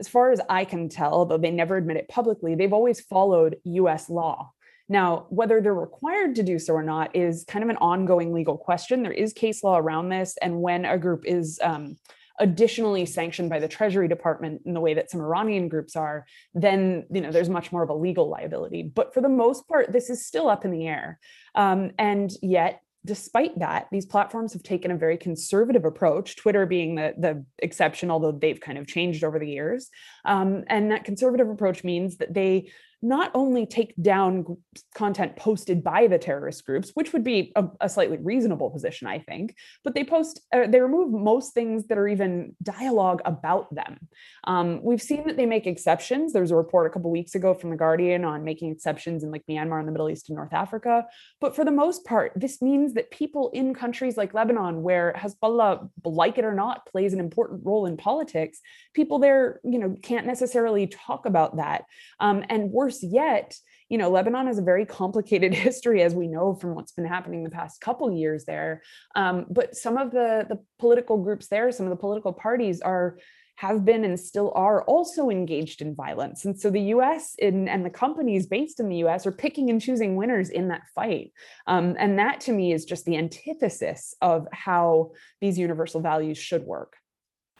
as 0.00 0.08
far 0.08 0.32
as 0.32 0.40
I 0.48 0.64
can 0.64 0.88
tell, 0.88 1.26
though 1.26 1.38
they 1.38 1.50
never 1.50 1.76
admit 1.76 1.98
it 1.98 2.08
publicly, 2.08 2.54
they've 2.54 2.72
always 2.72 3.00
followed 3.00 3.56
US 3.64 4.08
law. 4.08 4.50
Now, 4.88 5.26
whether 5.30 5.60
they're 5.60 5.74
required 5.74 6.36
to 6.36 6.42
do 6.42 6.58
so 6.58 6.74
or 6.74 6.82
not 6.82 7.14
is 7.14 7.44
kind 7.48 7.64
of 7.64 7.70
an 7.70 7.76
ongoing 7.78 8.32
legal 8.32 8.56
question. 8.56 9.02
There 9.02 9.12
is 9.12 9.32
case 9.32 9.64
law 9.64 9.76
around 9.76 10.08
this. 10.08 10.36
And 10.40 10.62
when 10.62 10.84
a 10.84 10.96
group 10.96 11.24
is 11.26 11.58
um, 11.62 11.96
additionally 12.38 13.06
sanctioned 13.06 13.50
by 13.50 13.58
the 13.58 13.68
Treasury 13.68 14.08
Department 14.08 14.62
in 14.66 14.74
the 14.74 14.80
way 14.80 14.94
that 14.94 15.10
some 15.10 15.20
Iranian 15.20 15.68
groups 15.68 15.96
are, 15.96 16.26
then 16.54 17.06
you 17.10 17.20
know 17.20 17.30
there's 17.30 17.48
much 17.48 17.72
more 17.72 17.82
of 17.82 17.90
a 17.90 17.94
legal 17.94 18.28
liability. 18.28 18.82
But 18.82 19.14
for 19.14 19.20
the 19.20 19.28
most 19.28 19.66
part, 19.68 19.92
this 19.92 20.10
is 20.10 20.26
still 20.26 20.48
up 20.48 20.64
in 20.64 20.70
the 20.70 20.86
air. 20.86 21.18
Um, 21.54 21.92
and 21.98 22.30
yet, 22.42 22.80
despite 23.04 23.58
that, 23.58 23.86
these 23.90 24.04
platforms 24.04 24.52
have 24.52 24.62
taken 24.62 24.90
a 24.90 24.96
very 24.96 25.16
conservative 25.16 25.84
approach, 25.84 26.36
Twitter 26.36 26.66
being 26.66 26.96
the, 26.96 27.14
the 27.16 27.44
exception, 27.60 28.10
although 28.10 28.32
they've 28.32 28.60
kind 28.60 28.78
of 28.78 28.86
changed 28.86 29.24
over 29.24 29.38
the 29.38 29.48
years. 29.48 29.88
Um, 30.24 30.64
and 30.66 30.90
that 30.90 31.04
conservative 31.04 31.48
approach 31.48 31.84
means 31.84 32.16
that 32.18 32.34
they 32.34 32.70
not 33.02 33.30
only 33.34 33.66
take 33.66 33.94
down 34.00 34.56
content 34.94 35.36
posted 35.36 35.84
by 35.84 36.06
the 36.06 36.18
terrorist 36.18 36.64
groups, 36.64 36.90
which 36.94 37.12
would 37.12 37.22
be 37.22 37.52
a, 37.54 37.64
a 37.80 37.88
slightly 37.88 38.18
reasonable 38.18 38.70
position, 38.70 39.06
I 39.06 39.18
think, 39.18 39.54
but 39.84 39.94
they 39.94 40.04
post, 40.04 40.40
uh, 40.52 40.66
they 40.66 40.80
remove 40.80 41.12
most 41.12 41.54
things 41.54 41.86
that 41.88 41.98
are 41.98 42.08
even 42.08 42.56
dialogue 42.62 43.20
about 43.24 43.74
them. 43.74 44.08
Um, 44.44 44.82
we've 44.82 45.02
seen 45.02 45.26
that 45.26 45.36
they 45.36 45.46
make 45.46 45.66
exceptions. 45.66 46.32
There 46.32 46.42
was 46.42 46.50
a 46.50 46.56
report 46.56 46.86
a 46.86 46.90
couple 46.90 47.10
weeks 47.10 47.34
ago 47.34 47.54
from 47.54 47.70
The 47.70 47.76
Guardian 47.76 48.24
on 48.24 48.44
making 48.44 48.72
exceptions 48.72 49.22
in 49.22 49.30
like 49.30 49.44
Myanmar 49.48 49.78
and 49.78 49.86
the 49.86 49.92
Middle 49.92 50.10
East 50.10 50.28
and 50.28 50.36
North 50.36 50.52
Africa. 50.54 51.06
But 51.40 51.54
for 51.54 51.64
the 51.64 51.70
most 51.70 52.04
part, 52.04 52.32
this 52.34 52.62
means 52.62 52.94
that 52.94 53.10
people 53.10 53.50
in 53.50 53.74
countries 53.74 54.16
like 54.16 54.34
Lebanon, 54.34 54.82
where 54.82 55.14
Hezbollah, 55.16 55.88
like 56.04 56.38
it 56.38 56.44
or 56.44 56.54
not, 56.54 56.86
plays 56.86 57.12
an 57.12 57.20
important 57.20 57.64
role 57.64 57.86
in 57.86 57.96
politics, 57.96 58.60
people 58.94 59.18
there, 59.18 59.60
you 59.64 59.78
know, 59.78 59.94
can't 60.02 60.26
necessarily 60.26 60.86
talk 60.86 61.26
about 61.26 61.56
that. 61.56 61.84
Um, 62.20 62.44
and 62.48 62.70
we're 62.70 62.85
worse 62.86 63.02
yet, 63.02 63.56
you 63.88 63.98
know, 63.98 64.10
Lebanon 64.10 64.46
has 64.46 64.58
a 64.58 64.62
very 64.62 64.86
complicated 64.86 65.52
history, 65.66 66.02
as 66.02 66.14
we 66.14 66.28
know 66.28 66.54
from 66.54 66.74
what's 66.74 66.92
been 66.92 67.06
happening 67.06 67.42
the 67.42 67.50
past 67.50 67.80
couple 67.80 68.10
years 68.12 68.44
there. 68.44 68.82
Um, 69.14 69.46
but 69.50 69.76
some 69.76 69.98
of 69.98 70.12
the 70.12 70.46
the 70.48 70.60
political 70.78 71.16
groups 71.18 71.48
there, 71.48 71.72
some 71.72 71.86
of 71.86 71.90
the 71.90 71.96
political 71.96 72.32
parties 72.32 72.80
are 72.80 73.18
have 73.56 73.86
been 73.86 74.04
and 74.04 74.20
still 74.20 74.52
are 74.54 74.82
also 74.82 75.30
engaged 75.30 75.80
in 75.80 75.94
violence. 75.94 76.44
And 76.44 76.60
so 76.60 76.68
the 76.68 76.88
US 76.96 77.34
in, 77.38 77.68
and 77.68 77.86
the 77.86 77.96
companies 78.04 78.46
based 78.46 78.80
in 78.80 78.90
the 78.90 78.98
US 79.06 79.26
are 79.26 79.32
picking 79.32 79.70
and 79.70 79.80
choosing 79.80 80.14
winners 80.14 80.50
in 80.50 80.68
that 80.68 80.82
fight. 80.94 81.32
Um, 81.66 81.96
and 81.98 82.18
that 82.18 82.40
to 82.42 82.52
me 82.52 82.74
is 82.74 82.84
just 82.84 83.06
the 83.06 83.16
antithesis 83.16 84.14
of 84.20 84.46
how 84.52 85.12
these 85.40 85.58
universal 85.58 86.02
values 86.02 86.36
should 86.36 86.64
work. 86.64 86.96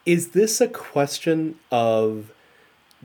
Is 0.05 0.29
this 0.29 0.61
a 0.61 0.67
question 0.67 1.57
of 1.71 2.31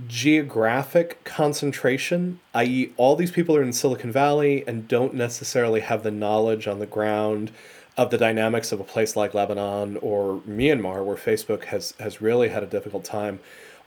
geographic 0.06 1.22
concentration, 1.24 2.40
i.e., 2.54 2.92
all 2.96 3.14
these 3.14 3.30
people 3.30 3.56
are 3.56 3.62
in 3.62 3.72
Silicon 3.72 4.10
Valley 4.10 4.64
and 4.66 4.88
don't 4.88 5.14
necessarily 5.14 5.80
have 5.80 6.02
the 6.02 6.10
knowledge 6.10 6.66
on 6.66 6.78
the 6.78 6.86
ground 6.86 7.50
of 7.98 8.10
the 8.10 8.16
dynamics 8.16 8.72
of 8.72 8.80
a 8.80 8.84
place 8.84 9.16
like 9.16 9.34
Lebanon 9.34 9.98
or 9.98 10.40
Myanmar, 10.48 11.04
where 11.04 11.16
Facebook 11.16 11.64
has, 11.64 11.92
has 12.00 12.22
really 12.22 12.48
had 12.48 12.62
a 12.62 12.66
difficult 12.66 13.04
time? 13.04 13.38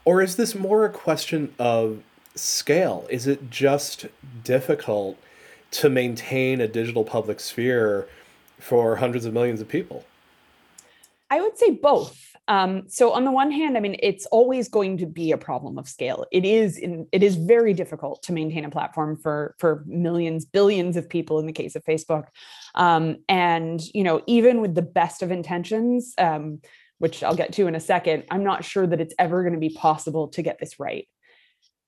Or 0.04 0.22
is 0.22 0.36
this 0.36 0.54
more 0.54 0.84
a 0.84 0.90
question 0.90 1.52
of 1.58 2.02
scale? 2.36 3.06
Is 3.10 3.26
it 3.26 3.50
just 3.50 4.06
difficult 4.44 5.18
to 5.72 5.88
maintain 5.88 6.60
a 6.60 6.68
digital 6.68 7.02
public 7.02 7.40
sphere 7.40 8.06
for 8.60 8.96
hundreds 8.96 9.24
of 9.24 9.32
millions 9.32 9.60
of 9.60 9.68
people? 9.68 10.04
I 11.28 11.40
would 11.40 11.58
say 11.58 11.70
both. 11.70 12.35
Um, 12.48 12.84
so 12.88 13.12
on 13.12 13.24
the 13.24 13.32
one 13.32 13.50
hand, 13.50 13.76
I 13.76 13.80
mean, 13.80 13.96
it's 14.00 14.26
always 14.26 14.68
going 14.68 14.98
to 14.98 15.06
be 15.06 15.32
a 15.32 15.38
problem 15.38 15.78
of 15.78 15.88
scale. 15.88 16.24
It 16.30 16.44
is 16.44 16.78
in, 16.78 17.06
it 17.12 17.22
is 17.22 17.36
very 17.36 17.74
difficult 17.74 18.22
to 18.24 18.32
maintain 18.32 18.64
a 18.64 18.70
platform 18.70 19.16
for 19.16 19.54
for 19.58 19.84
millions, 19.86 20.44
billions 20.44 20.96
of 20.96 21.08
people 21.08 21.38
in 21.38 21.46
the 21.46 21.52
case 21.52 21.74
of 21.74 21.84
Facebook. 21.84 22.26
Um, 22.74 23.16
and 23.28 23.82
you 23.94 24.04
know, 24.04 24.22
even 24.26 24.60
with 24.60 24.74
the 24.74 24.82
best 24.82 25.22
of 25.22 25.30
intentions, 25.30 26.14
um, 26.18 26.60
which 26.98 27.22
I'll 27.22 27.34
get 27.34 27.52
to 27.54 27.66
in 27.66 27.74
a 27.74 27.80
second, 27.80 28.24
I'm 28.30 28.44
not 28.44 28.64
sure 28.64 28.86
that 28.86 29.00
it's 29.00 29.14
ever 29.18 29.42
going 29.42 29.54
to 29.54 29.60
be 29.60 29.70
possible 29.70 30.28
to 30.28 30.42
get 30.42 30.58
this 30.58 30.78
right. 30.78 31.08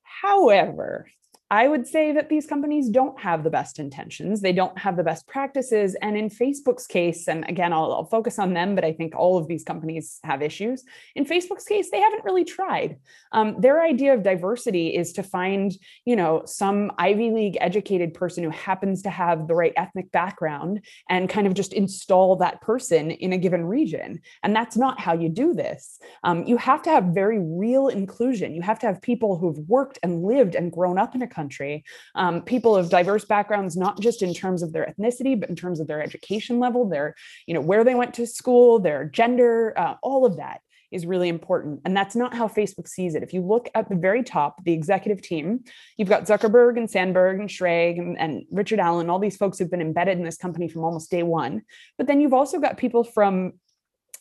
However, 0.03 1.07
I 1.51 1.67
would 1.67 1.87
say 1.87 2.13
that 2.13 2.29
these 2.29 2.47
companies 2.47 2.91
don't 2.91 3.19
have 3.19 3.43
the 3.43 3.49
best 3.49 3.79
intentions. 3.79 4.43
They 4.43 4.53
don't 4.53 4.77
have 4.79 4.99
the 4.99 5.03
best 5.03 5.27
practices. 5.27 5.97
And 6.03 6.15
in 6.17 6.29
Facebook's 6.29 6.87
case, 6.87 7.27
and 7.27 7.49
again, 7.49 7.73
I'll, 7.73 7.91
I'll, 7.93 8.05
focus 8.09 8.39
on 8.39 8.55
them, 8.55 8.75
but 8.75 8.85
I 8.85 8.93
think 8.93 9.15
all 9.15 9.37
of 9.37 9.49
these 9.49 9.65
companies 9.65 10.19
have 10.25 10.43
issues. 10.43 10.85
In 11.15 11.25
Facebook's 11.25 11.65
case, 11.65 11.91
they 11.91 12.01
haven't 12.01 12.25
really 12.25 12.45
tried. 12.45 12.99
Um, 13.33 13.61
their 13.61 13.83
idea 13.83 14.15
of 14.15 14.23
diversity 14.23 14.89
is 14.89 15.13
to 15.15 15.23
find, 15.23 15.73
you 16.05 16.17
know, 16.17 16.43
some 16.45 16.93
Ivy 16.99 17.31
League 17.31 17.59
educated 17.61 18.15
person 18.15 18.45
who 18.45 18.51
happens 18.51 19.03
to 19.03 19.11
have 19.11 19.47
the 19.47 19.55
right 19.55 19.73
ethnic 19.77 20.11
background 20.11 20.85
and 21.09 21.29
kind 21.29 21.47
of 21.47 21.55
just 21.55 21.73
install 21.73 22.37
that 22.37 22.61
person 22.61 23.11
in 23.11 23.33
a 23.33 23.39
given 23.39 23.65
region. 23.65 24.21
And 24.43 24.55
that's 24.55 24.77
not 24.77 25.01
how 25.01 25.15
you 25.15 25.29
do 25.29 25.55
this. 25.55 25.99
Um, 26.25 26.45
you 26.45 26.57
have 26.59 26.83
to 26.83 26.91
have 26.91 27.05
very 27.05 27.39
real 27.39 27.89
inclusion. 27.89 28.55
You 28.55 28.63
have 28.63 28.79
to 28.81 28.87
have 28.87 29.01
people 29.01 29.37
who've 29.37 29.59
worked 29.69 29.99
and 30.03 30.23
lived 30.23 30.55
and 30.55 30.73
grown 30.73 30.99
up 30.99 31.15
in 31.15 31.23
a 31.23 31.38
country, 31.39 31.85
um, 32.15 32.43
people 32.43 32.77
of 32.77 32.91
diverse 32.91 33.25
backgrounds, 33.25 33.77
not 33.77 34.01
just 34.01 34.23
in 34.23 34.33
terms 34.35 34.63
of 34.63 34.73
their 34.73 34.87
ethnicity, 34.91 35.39
but 35.39 35.49
in 35.49 35.57
terms 35.57 35.79
of 35.81 35.87
their 35.87 36.03
education 36.03 36.59
level, 36.59 36.89
their, 36.89 37.15
you 37.47 37.55
know, 37.55 37.61
where 37.71 37.85
they 37.85 37.95
went 37.95 38.15
to 38.15 38.27
school, 38.27 38.81
their 38.81 39.05
gender, 39.05 39.53
uh, 39.83 39.95
all 40.03 40.27
of 40.27 40.37
that 40.37 40.61
is 40.91 41.05
really 41.05 41.29
important. 41.29 41.81
And 41.85 41.97
that's 41.97 42.17
not 42.17 42.35
how 42.35 42.49
Facebook 42.49 42.89
sees 42.89 43.15
it. 43.15 43.23
If 43.23 43.33
you 43.35 43.43
look 43.43 43.69
at 43.75 43.89
the 43.89 43.95
very 43.95 44.23
top, 44.23 44.65
the 44.65 44.73
executive 44.73 45.21
team, 45.23 45.61
you've 45.97 46.09
got 46.09 46.25
Zuckerberg 46.25 46.79
and 46.79 46.91
Sandberg 46.91 47.41
and 47.41 47.49
Schrage 47.49 47.99
and, 47.99 48.19
and, 48.19 48.45
Richard 48.51 48.81
Allan, 48.81 49.11
all 49.11 49.19
these 49.19 49.37
folks 49.37 49.59
who've 49.59 49.71
been 49.71 49.83
embedded 49.83 50.17
in 50.19 50.25
this 50.25 50.39
company 50.39 50.69
from 50.69 50.85
almost 50.85 51.11
day 51.11 51.23
one. 51.23 51.63
But 51.99 52.07
then 52.07 52.21
you've 52.21 52.39
also 52.41 52.59
got 52.59 52.79
people 52.79 53.05
from 53.05 53.53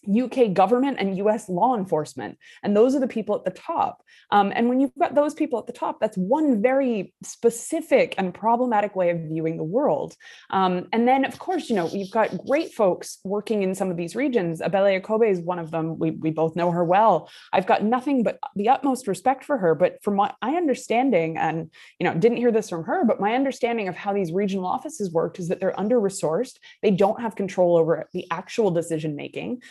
UK 0.07 0.53
government 0.53 0.97
and 0.99 1.17
US 1.17 1.49
law 1.49 1.75
enforcement. 1.75 2.37
And 2.63 2.75
those 2.75 2.95
are 2.95 2.99
the 2.99 3.07
people 3.07 3.35
at 3.35 3.45
the 3.45 3.59
top. 3.59 4.03
Um, 4.31 4.51
and 4.55 4.69
when 4.69 4.79
you've 4.79 4.95
got 4.99 5.15
those 5.15 5.33
people 5.33 5.59
at 5.59 5.67
the 5.67 5.73
top, 5.73 5.99
that's 5.99 6.17
one 6.17 6.61
very 6.61 7.13
specific 7.23 8.15
and 8.17 8.33
problematic 8.33 8.95
way 8.95 9.09
of 9.09 9.19
viewing 9.19 9.57
the 9.57 9.63
world. 9.63 10.15
Um, 10.49 10.87
and 10.91 11.07
then, 11.07 11.25
of 11.25 11.39
course, 11.39 11.69
you 11.69 11.75
know, 11.75 11.87
you've 11.87 12.11
got 12.11 12.37
great 12.45 12.73
folks 12.73 13.19
working 13.23 13.63
in 13.63 13.75
some 13.75 13.91
of 13.91 13.97
these 13.97 14.15
regions. 14.15 14.61
Ebele 14.61 15.01
Okobi 15.01 15.29
is 15.29 15.39
one 15.39 15.59
of 15.59 15.71
them. 15.71 15.97
We, 15.97 16.11
we 16.11 16.31
both 16.31 16.55
know 16.55 16.71
her 16.71 16.83
well. 16.83 17.29
I've 17.53 17.67
got 17.67 17.83
nothing 17.83 18.23
but 18.23 18.39
the 18.55 18.69
utmost 18.69 19.07
respect 19.07 19.43
for 19.43 19.57
her. 19.57 19.75
But 19.75 20.03
from 20.03 20.15
my, 20.15 20.33
my 20.41 20.55
understanding, 20.55 21.37
and, 21.37 21.71
you 21.99 22.05
know, 22.05 22.13
didn't 22.13 22.37
hear 22.37 22.51
this 22.51 22.69
from 22.69 22.83
her, 22.83 23.05
but 23.05 23.19
my 23.19 23.33
understanding 23.33 23.87
of 23.87 23.95
how 23.95 24.13
these 24.13 24.31
regional 24.31 24.65
offices 24.65 25.11
worked 25.11 25.39
is 25.39 25.47
that 25.47 25.59
they're 25.59 25.79
under 25.79 25.99
resourced. 25.99 26.57
They 26.81 26.91
don't 26.91 27.21
have 27.21 27.35
control 27.35 27.77
over 27.77 28.07
the 28.13 28.25
actual 28.31 28.71
decision 28.71 29.15
making. 29.15 29.61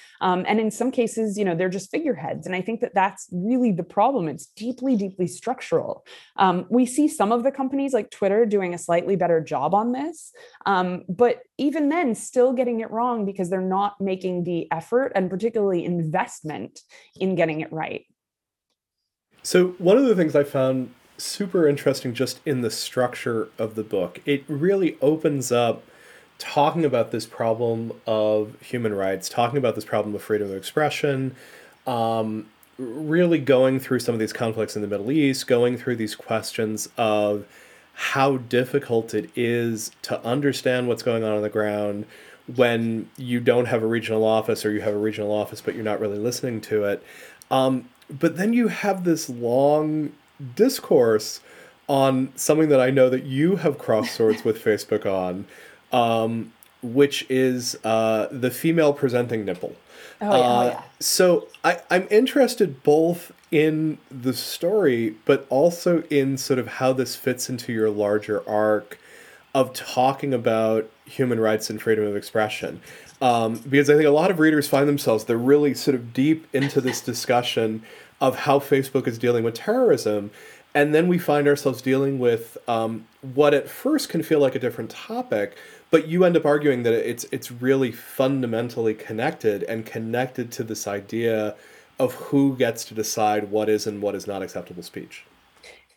And 0.46 0.58
in 0.58 0.72
some 0.72 0.90
cases, 0.90 1.38
you 1.38 1.44
know, 1.44 1.54
they're 1.54 1.68
just 1.68 1.88
figureheads. 1.90 2.46
And 2.46 2.56
I 2.56 2.60
think 2.60 2.80
that 2.80 2.94
that's 2.94 3.28
really 3.30 3.70
the 3.70 3.84
problem. 3.84 4.26
It's 4.26 4.46
deeply, 4.46 4.96
deeply 4.96 5.28
structural. 5.28 6.04
Um, 6.36 6.66
we 6.68 6.84
see 6.84 7.06
some 7.06 7.30
of 7.30 7.44
the 7.44 7.52
companies 7.52 7.92
like 7.92 8.10
Twitter 8.10 8.44
doing 8.44 8.74
a 8.74 8.78
slightly 8.78 9.14
better 9.14 9.40
job 9.40 9.72
on 9.72 9.92
this. 9.92 10.32
Um, 10.66 11.04
but 11.08 11.42
even 11.58 11.90
then, 11.90 12.16
still 12.16 12.52
getting 12.52 12.80
it 12.80 12.90
wrong 12.90 13.24
because 13.24 13.50
they're 13.50 13.60
not 13.60 14.00
making 14.00 14.42
the 14.42 14.66
effort 14.72 15.12
and 15.14 15.30
particularly 15.30 15.84
investment 15.84 16.80
in 17.14 17.36
getting 17.36 17.60
it 17.60 17.72
right. 17.72 18.04
So, 19.44 19.68
one 19.78 19.96
of 19.96 20.06
the 20.06 20.16
things 20.16 20.34
I 20.34 20.42
found 20.42 20.92
super 21.18 21.68
interesting 21.68 22.14
just 22.14 22.40
in 22.44 22.62
the 22.62 22.70
structure 22.70 23.48
of 23.58 23.76
the 23.76 23.84
book, 23.84 24.20
it 24.26 24.42
really 24.48 24.98
opens 25.00 25.52
up 25.52 25.84
talking 26.38 26.84
about 26.84 27.10
this 27.10 27.26
problem 27.26 27.92
of 28.06 28.60
human 28.60 28.94
rights, 28.94 29.28
talking 29.28 29.58
about 29.58 29.74
this 29.74 29.84
problem 29.84 30.14
of 30.14 30.22
freedom 30.22 30.50
of 30.50 30.56
expression, 30.56 31.34
um, 31.86 32.46
really 32.78 33.38
going 33.38 33.80
through 33.80 34.00
some 34.00 34.14
of 34.14 34.18
these 34.18 34.32
conflicts 34.32 34.76
in 34.76 34.82
the 34.82 34.88
Middle 34.88 35.10
East, 35.10 35.46
going 35.46 35.76
through 35.78 35.96
these 35.96 36.14
questions 36.14 36.88
of 36.98 37.46
how 37.94 38.36
difficult 38.36 39.14
it 39.14 39.30
is 39.34 39.90
to 40.02 40.22
understand 40.22 40.86
what's 40.86 41.02
going 41.02 41.24
on 41.24 41.32
on 41.32 41.42
the 41.42 41.48
ground 41.48 42.04
when 42.54 43.08
you 43.16 43.40
don't 43.40 43.64
have 43.66 43.82
a 43.82 43.86
regional 43.86 44.22
office 44.22 44.64
or 44.66 44.70
you 44.70 44.82
have 44.82 44.94
a 44.94 44.98
regional 44.98 45.32
office 45.32 45.60
but 45.60 45.74
you're 45.74 45.82
not 45.82 45.98
really 45.98 46.18
listening 46.18 46.60
to 46.60 46.84
it. 46.84 47.02
Um, 47.50 47.88
but 48.10 48.36
then 48.36 48.52
you 48.52 48.68
have 48.68 49.04
this 49.04 49.28
long 49.28 50.12
discourse 50.54 51.40
on 51.88 52.32
something 52.36 52.68
that 52.68 52.80
I 52.80 52.90
know 52.90 53.08
that 53.08 53.24
you 53.24 53.56
have 53.56 53.78
crossed 53.78 54.14
swords 54.14 54.44
with 54.44 54.62
Facebook 54.62 55.06
on, 55.06 55.46
um, 55.92 56.52
which 56.82 57.26
is 57.28 57.76
uh, 57.84 58.28
the 58.30 58.50
female 58.50 58.92
presenting 58.92 59.44
nipple. 59.44 59.74
Oh, 60.20 60.26
yeah. 60.26 60.30
Uh, 60.30 60.62
oh, 60.62 60.66
yeah. 60.66 60.82
So 61.00 61.48
I, 61.64 61.80
I'm 61.90 62.06
interested 62.10 62.82
both 62.82 63.32
in 63.50 63.98
the 64.10 64.32
story, 64.32 65.14
but 65.24 65.46
also 65.50 66.02
in 66.10 66.36
sort 66.36 66.58
of 66.58 66.66
how 66.66 66.92
this 66.92 67.16
fits 67.16 67.48
into 67.48 67.72
your 67.72 67.90
larger 67.90 68.46
arc 68.48 68.98
of 69.54 69.72
talking 69.72 70.34
about 70.34 70.90
human 71.06 71.40
rights 71.40 71.70
and 71.70 71.80
freedom 71.80 72.04
of 72.04 72.16
expression. 72.16 72.80
Um, 73.22 73.62
because 73.68 73.88
I 73.88 73.94
think 73.94 74.06
a 74.06 74.10
lot 74.10 74.30
of 74.30 74.38
readers 74.38 74.68
find 74.68 74.86
themselves, 74.86 75.24
they're 75.24 75.38
really 75.38 75.72
sort 75.72 75.94
of 75.94 76.12
deep 76.12 76.46
into 76.52 76.80
this 76.82 77.00
discussion 77.00 77.82
of 78.20 78.40
how 78.40 78.58
Facebook 78.58 79.06
is 79.06 79.18
dealing 79.18 79.44
with 79.44 79.54
terrorism. 79.54 80.30
And 80.74 80.94
then 80.94 81.08
we 81.08 81.18
find 81.18 81.48
ourselves 81.48 81.80
dealing 81.80 82.18
with 82.18 82.58
um, 82.68 83.06
what 83.22 83.54
at 83.54 83.68
first 83.68 84.10
can 84.10 84.22
feel 84.22 84.40
like 84.40 84.54
a 84.54 84.58
different 84.58 84.90
topic, 84.90 85.56
but 85.90 86.08
you 86.08 86.24
end 86.24 86.36
up 86.36 86.44
arguing 86.44 86.82
that 86.82 86.92
it's 86.92 87.24
it's 87.32 87.50
really 87.50 87.92
fundamentally 87.92 88.94
connected 88.94 89.62
and 89.64 89.86
connected 89.86 90.50
to 90.52 90.64
this 90.64 90.86
idea 90.86 91.54
of 91.98 92.14
who 92.14 92.56
gets 92.56 92.84
to 92.84 92.94
decide 92.94 93.50
what 93.50 93.68
is 93.68 93.86
and 93.86 94.02
what 94.02 94.14
is 94.14 94.26
not 94.26 94.42
acceptable 94.42 94.82
speech. 94.82 95.24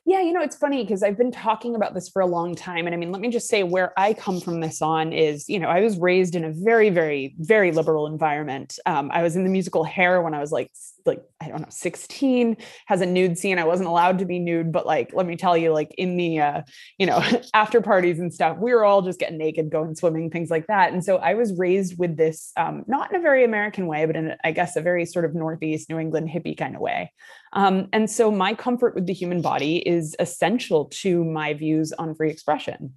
Yeah, 0.09 0.21
you 0.21 0.33
know, 0.33 0.41
it's 0.41 0.55
funny 0.55 0.83
because 0.83 1.03
I've 1.03 1.19
been 1.19 1.31
talking 1.31 1.75
about 1.75 1.93
this 1.93 2.09
for 2.09 2.23
a 2.23 2.25
long 2.25 2.55
time. 2.55 2.87
And 2.87 2.95
I 2.95 2.97
mean, 2.97 3.11
let 3.11 3.21
me 3.21 3.29
just 3.29 3.47
say 3.47 3.61
where 3.61 3.93
I 3.95 4.15
come 4.15 4.41
from 4.41 4.59
this 4.59 4.81
on 4.81 5.13
is, 5.13 5.47
you 5.47 5.59
know, 5.59 5.67
I 5.67 5.81
was 5.81 5.99
raised 5.99 6.33
in 6.33 6.43
a 6.43 6.51
very, 6.51 6.89
very, 6.89 7.35
very 7.37 7.71
liberal 7.71 8.07
environment. 8.07 8.79
Um, 8.87 9.11
I 9.13 9.21
was 9.21 9.35
in 9.35 9.43
the 9.43 9.51
musical 9.51 9.83
Hair 9.83 10.23
when 10.23 10.33
I 10.33 10.39
was 10.39 10.51
like, 10.51 10.71
like, 11.05 11.21
I 11.39 11.47
don't 11.47 11.61
know, 11.61 11.67
16, 11.69 12.57
has 12.87 13.01
a 13.01 13.05
nude 13.05 13.37
scene. 13.37 13.59
I 13.59 13.65
wasn't 13.65 13.87
allowed 13.87 14.17
to 14.19 14.25
be 14.25 14.39
nude, 14.39 14.71
but 14.71 14.87
like, 14.87 15.11
let 15.13 15.27
me 15.27 15.35
tell 15.35 15.55
you, 15.55 15.73
like 15.73 15.93
in 15.95 16.17
the, 16.17 16.39
uh, 16.39 16.61
you 16.97 17.05
know, 17.05 17.23
after 17.53 17.79
parties 17.79 18.19
and 18.19 18.33
stuff, 18.33 18.57
we 18.57 18.73
were 18.73 18.85
all 18.85 19.03
just 19.03 19.19
getting 19.19 19.37
naked, 19.37 19.69
going 19.69 19.93
swimming, 19.93 20.31
things 20.31 20.49
like 20.49 20.65
that. 20.67 20.91
And 20.91 21.05
so 21.05 21.17
I 21.17 21.35
was 21.35 21.53
raised 21.55 21.99
with 21.99 22.17
this, 22.17 22.51
um, 22.57 22.83
not 22.87 23.11
in 23.11 23.19
a 23.19 23.21
very 23.21 23.43
American 23.43 23.85
way, 23.85 24.07
but 24.07 24.15
in, 24.15 24.33
I 24.43 24.53
guess, 24.53 24.75
a 24.75 24.81
very 24.81 25.05
sort 25.05 25.25
of 25.25 25.35
Northeast 25.35 25.87
New 25.87 25.99
England 25.99 26.29
hippie 26.29 26.57
kind 26.57 26.75
of 26.75 26.81
way. 26.81 27.11
Um, 27.53 27.89
and 27.93 28.09
so 28.09 28.31
my 28.31 28.53
comfort 28.53 28.95
with 28.95 29.05
the 29.05 29.13
human 29.13 29.41
body 29.41 29.77
is 29.77 30.15
essential 30.19 30.85
to 30.85 31.23
my 31.23 31.53
views 31.53 31.91
on 31.93 32.15
free 32.15 32.29
expression. 32.29 32.93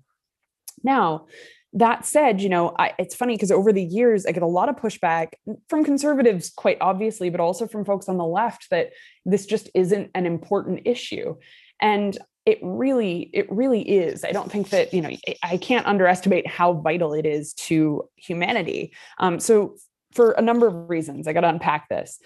Now, 0.84 1.26
that 1.74 2.04
said, 2.04 2.42
you 2.42 2.50
know, 2.50 2.74
I, 2.78 2.92
it's 2.98 3.14
funny 3.14 3.34
because 3.34 3.50
over 3.50 3.72
the 3.72 3.82
years, 3.82 4.26
I 4.26 4.32
get 4.32 4.42
a 4.42 4.46
lot 4.46 4.68
of 4.68 4.76
pushback 4.76 5.32
from 5.68 5.84
conservatives, 5.84 6.50
quite 6.50 6.76
obviously, 6.80 7.30
but 7.30 7.40
also 7.40 7.66
from 7.66 7.84
folks 7.84 8.08
on 8.08 8.18
the 8.18 8.26
left 8.26 8.68
that 8.70 8.90
this 9.24 9.46
just 9.46 9.70
isn't 9.74 10.10
an 10.14 10.26
important 10.26 10.82
issue. 10.84 11.36
And 11.80 12.18
it 12.44 12.58
really, 12.62 13.30
it 13.32 13.50
really 13.50 13.82
is. 13.82 14.24
I 14.24 14.32
don't 14.32 14.52
think 14.52 14.70
that, 14.70 14.92
you 14.92 15.00
know, 15.00 15.10
I 15.42 15.56
can't 15.56 15.86
underestimate 15.86 16.46
how 16.46 16.74
vital 16.74 17.14
it 17.14 17.24
is 17.24 17.54
to 17.54 18.08
humanity. 18.16 18.92
Um, 19.18 19.40
so, 19.40 19.76
for 20.12 20.32
a 20.32 20.42
number 20.42 20.66
of 20.66 20.90
reasons, 20.90 21.26
I 21.26 21.32
got 21.32 21.40
to 21.40 21.48
unpack 21.48 21.88
this 21.88 22.20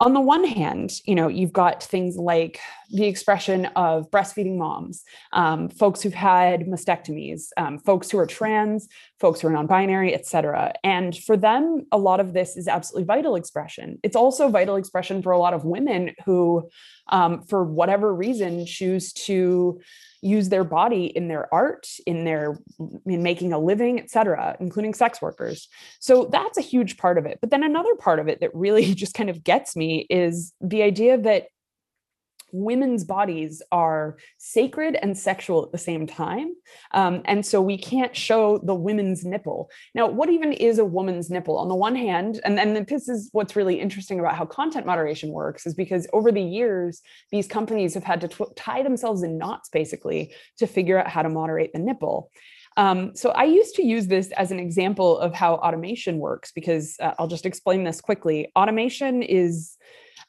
on 0.00 0.12
the 0.12 0.20
one 0.20 0.44
hand, 0.44 1.00
you 1.04 1.14
know, 1.14 1.28
you've 1.28 1.52
got 1.52 1.82
things 1.82 2.16
like 2.16 2.60
the 2.90 3.06
expression 3.06 3.66
of 3.76 4.10
breastfeeding 4.10 4.56
moms, 4.56 5.02
um, 5.32 5.68
folks 5.68 6.02
who've 6.02 6.14
had 6.14 6.60
mastectomies, 6.62 7.48
um, 7.56 7.78
folks 7.78 8.10
who 8.10 8.18
are 8.18 8.26
trans, 8.26 8.88
folks 9.20 9.40
who 9.40 9.48
are 9.48 9.52
non-binary, 9.52 10.14
et 10.14 10.26
cetera. 10.26 10.72
And 10.84 11.16
for 11.16 11.36
them, 11.36 11.86
a 11.92 11.98
lot 11.98 12.20
of 12.20 12.32
this 12.32 12.56
is 12.56 12.68
absolutely 12.68 13.04
vital 13.04 13.36
expression. 13.36 13.98
It's 14.02 14.16
also 14.16 14.48
vital 14.48 14.76
expression 14.76 15.22
for 15.22 15.32
a 15.32 15.38
lot 15.38 15.54
of 15.54 15.64
women 15.64 16.12
who, 16.24 16.68
um, 17.08 17.42
for 17.42 17.64
whatever 17.64 18.14
reason, 18.14 18.66
choose 18.66 19.12
to 19.12 19.80
use 20.22 20.48
their 20.48 20.64
body 20.64 21.06
in 21.06 21.28
their 21.28 21.52
art 21.54 21.86
in 22.06 22.24
their 22.24 22.58
in 23.06 23.22
making 23.22 23.52
a 23.52 23.58
living 23.58 24.00
etc 24.00 24.56
including 24.60 24.94
sex 24.94 25.20
workers 25.20 25.68
so 26.00 26.28
that's 26.32 26.58
a 26.58 26.62
huge 26.62 26.96
part 26.96 27.18
of 27.18 27.26
it 27.26 27.38
but 27.40 27.50
then 27.50 27.62
another 27.62 27.94
part 27.96 28.18
of 28.18 28.26
it 28.26 28.40
that 28.40 28.54
really 28.54 28.94
just 29.02 29.14
kind 29.14 29.30
of 29.30 29.44
gets 29.44 29.76
me 29.76 30.06
is 30.10 30.52
the 30.60 30.82
idea 30.82 31.16
that 31.18 31.46
women's 32.52 33.04
bodies 33.04 33.62
are 33.72 34.16
sacred 34.38 34.96
and 35.02 35.16
sexual 35.16 35.64
at 35.64 35.72
the 35.72 35.78
same 35.78 36.06
time. 36.06 36.54
Um, 36.92 37.22
and 37.24 37.44
so 37.44 37.60
we 37.60 37.78
can't 37.78 38.16
show 38.16 38.58
the 38.58 38.74
women's 38.74 39.24
nipple. 39.24 39.70
Now, 39.94 40.06
what 40.06 40.30
even 40.30 40.52
is 40.52 40.78
a 40.78 40.84
woman's 40.84 41.30
nipple? 41.30 41.58
On 41.58 41.68
the 41.68 41.74
one 41.74 41.96
hand, 41.96 42.40
and 42.44 42.56
then 42.56 42.84
this 42.88 43.08
is 43.08 43.28
what's 43.32 43.56
really 43.56 43.80
interesting 43.80 44.20
about 44.20 44.36
how 44.36 44.46
content 44.46 44.86
moderation 44.86 45.30
works, 45.30 45.66
is 45.66 45.74
because 45.74 46.06
over 46.12 46.30
the 46.32 46.42
years, 46.42 47.02
these 47.30 47.46
companies 47.46 47.94
have 47.94 48.04
had 48.04 48.20
to 48.22 48.28
tw- 48.28 48.56
tie 48.56 48.82
themselves 48.82 49.22
in 49.22 49.38
knots 49.38 49.68
basically 49.68 50.34
to 50.58 50.66
figure 50.66 50.98
out 50.98 51.08
how 51.08 51.22
to 51.22 51.28
moderate 51.28 51.72
the 51.72 51.78
nipple. 51.78 52.30
Um, 52.76 53.16
so 53.16 53.30
I 53.30 53.44
used 53.44 53.74
to 53.76 53.82
use 53.82 54.06
this 54.06 54.30
as 54.32 54.50
an 54.50 54.60
example 54.60 55.18
of 55.18 55.32
how 55.32 55.54
automation 55.54 56.18
works 56.18 56.52
because 56.52 56.96
uh, 57.00 57.14
I'll 57.18 57.26
just 57.26 57.46
explain 57.46 57.84
this 57.84 58.00
quickly. 58.00 58.52
Automation 58.54 59.22
is 59.22 59.76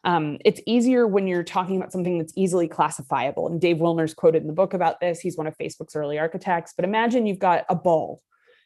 um, 0.04 0.38
it's 0.46 0.62
easier 0.66 1.08
when 1.08 1.28
you're 1.28 1.44
talking 1.44 1.78
about 1.78 1.92
something 1.92 2.18
that's 2.18 2.34
easily 2.36 2.68
classifiable. 2.68 3.48
And 3.48 3.60
Dave 3.60 3.78
Willner's 3.78 4.14
quoted 4.14 4.42
in 4.42 4.48
the 4.48 4.54
book 4.54 4.74
about 4.74 5.00
this. 5.00 5.20
He's 5.20 5.38
one 5.38 5.48
of 5.48 5.58
Facebook's 5.58 5.96
early 5.96 6.18
architects. 6.18 6.74
But 6.76 6.86
imagine 6.86 7.26
you've 7.26 7.40
got 7.40 7.66
a 7.70 7.76
ball. 7.76 8.22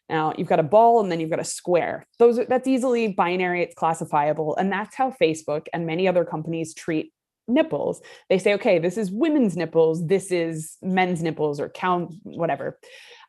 Now 0.09 0.33
you've 0.37 0.49
got 0.49 0.59
a 0.59 0.63
ball 0.63 1.01
and 1.01 1.11
then 1.11 1.19
you've 1.19 1.29
got 1.29 1.39
a 1.39 1.45
square. 1.45 2.05
Those 2.19 2.39
that's 2.47 2.67
easily 2.67 3.07
binary. 3.13 3.63
It's 3.63 3.75
classifiable, 3.75 4.55
and 4.57 4.71
that's 4.71 4.95
how 4.95 5.11
Facebook 5.21 5.67
and 5.73 5.85
many 5.85 6.07
other 6.07 6.25
companies 6.25 6.73
treat 6.73 7.13
nipples. 7.47 8.01
They 8.29 8.37
say, 8.37 8.53
okay, 8.55 8.79
this 8.79 8.97
is 8.97 9.11
women's 9.11 9.57
nipples, 9.57 10.07
this 10.07 10.31
is 10.31 10.77
men's 10.81 11.21
nipples, 11.21 11.59
or 11.59 11.69
count 11.69 12.13
whatever. 12.23 12.79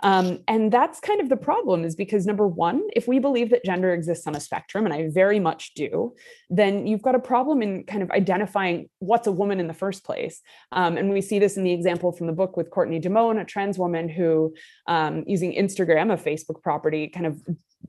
Um, 0.03 0.41
and 0.49 0.73
that's 0.73 0.99
kind 0.99 1.21
of 1.21 1.29
the 1.29 1.37
problem 1.37 1.85
is 1.85 1.95
because 1.95 2.27
number 2.27 2.47
one, 2.47 2.83
if 2.95 3.07
we 3.07 3.21
believe 3.21 3.51
that 3.51 3.65
gender 3.65 3.93
exists 3.95 4.27
on 4.27 4.35
a 4.35 4.41
spectrum, 4.41 4.85
and 4.85 4.93
I 4.93 5.09
very 5.11 5.39
much 5.39 5.75
do, 5.75 6.15
then 6.51 6.87
you've 6.87 7.03
got 7.03 7.15
a 7.15 7.21
problem 7.21 7.63
in 7.63 7.85
kind 7.85 8.03
of 8.03 8.11
identifying 8.11 8.89
what's 8.99 9.29
a 9.29 9.33
woman 9.33 9.61
in 9.61 9.69
the 9.69 9.75
first 9.75 10.05
place. 10.05 10.41
Um, 10.73 10.97
and 10.97 11.11
we 11.11 11.21
see 11.21 11.39
this 11.39 11.57
in 11.57 11.63
the 11.63 11.73
example 11.73 12.11
from 12.11 12.27
the 12.27 12.33
book 12.33 12.57
with 12.57 12.71
Courtney 12.71 13.01
Demone, 13.01 13.41
a 13.41 13.45
trans 13.45 13.79
woman 13.79 14.09
who, 14.09 14.55
um, 14.89 15.23
using 15.27 15.55
Instagram, 15.55 16.13
a 16.13 16.17
Facebook 16.17 16.63
property, 16.63 17.07
kind 17.07 17.27
of, 17.27 17.41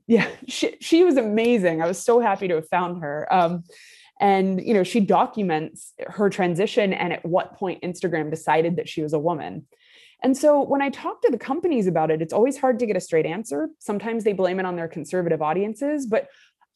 yeah, 0.06 0.28
she, 0.48 0.78
she 0.80 1.04
was 1.04 1.18
amazing. 1.18 1.82
I 1.82 1.88
was 1.88 2.04
so 2.04 2.20
happy 2.20 2.48
to 2.48 2.56
have 2.56 2.70
found 2.70 3.02
her 3.02 3.28
um, 3.34 3.64
and 4.20 4.66
you 4.66 4.74
know 4.74 4.84
she 4.84 5.00
documents 5.00 5.94
her 6.08 6.30
transition 6.30 6.94
and 6.94 7.14
at 7.14 7.26
what 7.26 7.56
point 7.56 7.82
instagram 7.82 8.30
decided 8.30 8.76
that 8.76 8.88
she 8.88 9.02
was 9.02 9.14
a 9.14 9.20
woman 9.20 9.66
and 10.24 10.38
so 10.38 10.64
when 10.64 10.82
I 10.82 10.90
talk 10.90 11.22
to 11.24 11.30
the 11.30 11.38
companies 11.38 11.86
about 11.86 12.10
it, 12.10 12.22
it's 12.22 12.32
always 12.32 12.58
hard 12.58 12.80
to 12.80 12.86
get 12.86 12.96
a 12.96 13.02
straight 13.02 13.26
answer. 13.26 13.70
Sometimes 13.80 14.24
they 14.24 14.32
blame 14.32 14.58
it 14.58 14.66
on 14.66 14.78
their 14.78 14.88
conservative 14.88 15.42
audiences, 15.42 16.08
but 16.08 16.30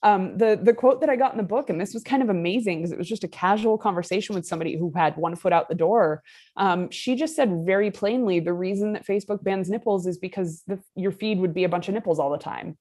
um, 0.04 0.38
the 0.38 0.60
the 0.62 0.74
quote 0.74 1.02
that 1.02 1.10
I 1.10 1.16
got 1.16 1.32
in 1.32 1.38
the 1.38 1.44
book, 1.44 1.72
and 1.72 1.82
this 1.82 1.94
was 1.94 2.04
kind 2.04 2.22
of 2.22 2.30
amazing 2.30 2.80
because 2.80 2.92
it 2.92 3.00
was 3.00 3.08
just 3.08 3.24
a 3.24 3.28
casual 3.28 3.80
conversation 3.80 4.36
with 4.36 4.46
somebody 4.46 4.78
who 4.78 4.92
had 4.96 5.18
one 5.18 5.36
foot 5.36 5.54
out 5.54 5.70
the 5.70 5.76
door. 5.76 6.22
Um, 6.56 6.92
she 6.92 7.16
just 7.16 7.36
said 7.36 7.66
very 7.66 7.90
plainly, 7.90 8.40
the 8.40 8.54
reason 8.54 8.94
that 8.94 9.08
Facebook 9.08 9.44
bans 9.44 9.70
nipples 9.70 10.06
is 10.06 10.20
because 10.20 10.62
the, 10.68 10.80
your 10.96 11.12
feed 11.12 11.40
would 11.40 11.54
be 11.54 11.64
a 11.64 11.70
bunch 11.70 11.88
of 11.88 11.96
nipples 11.96 12.20
all 12.20 12.30
the 12.30 12.38
time. 12.38 12.78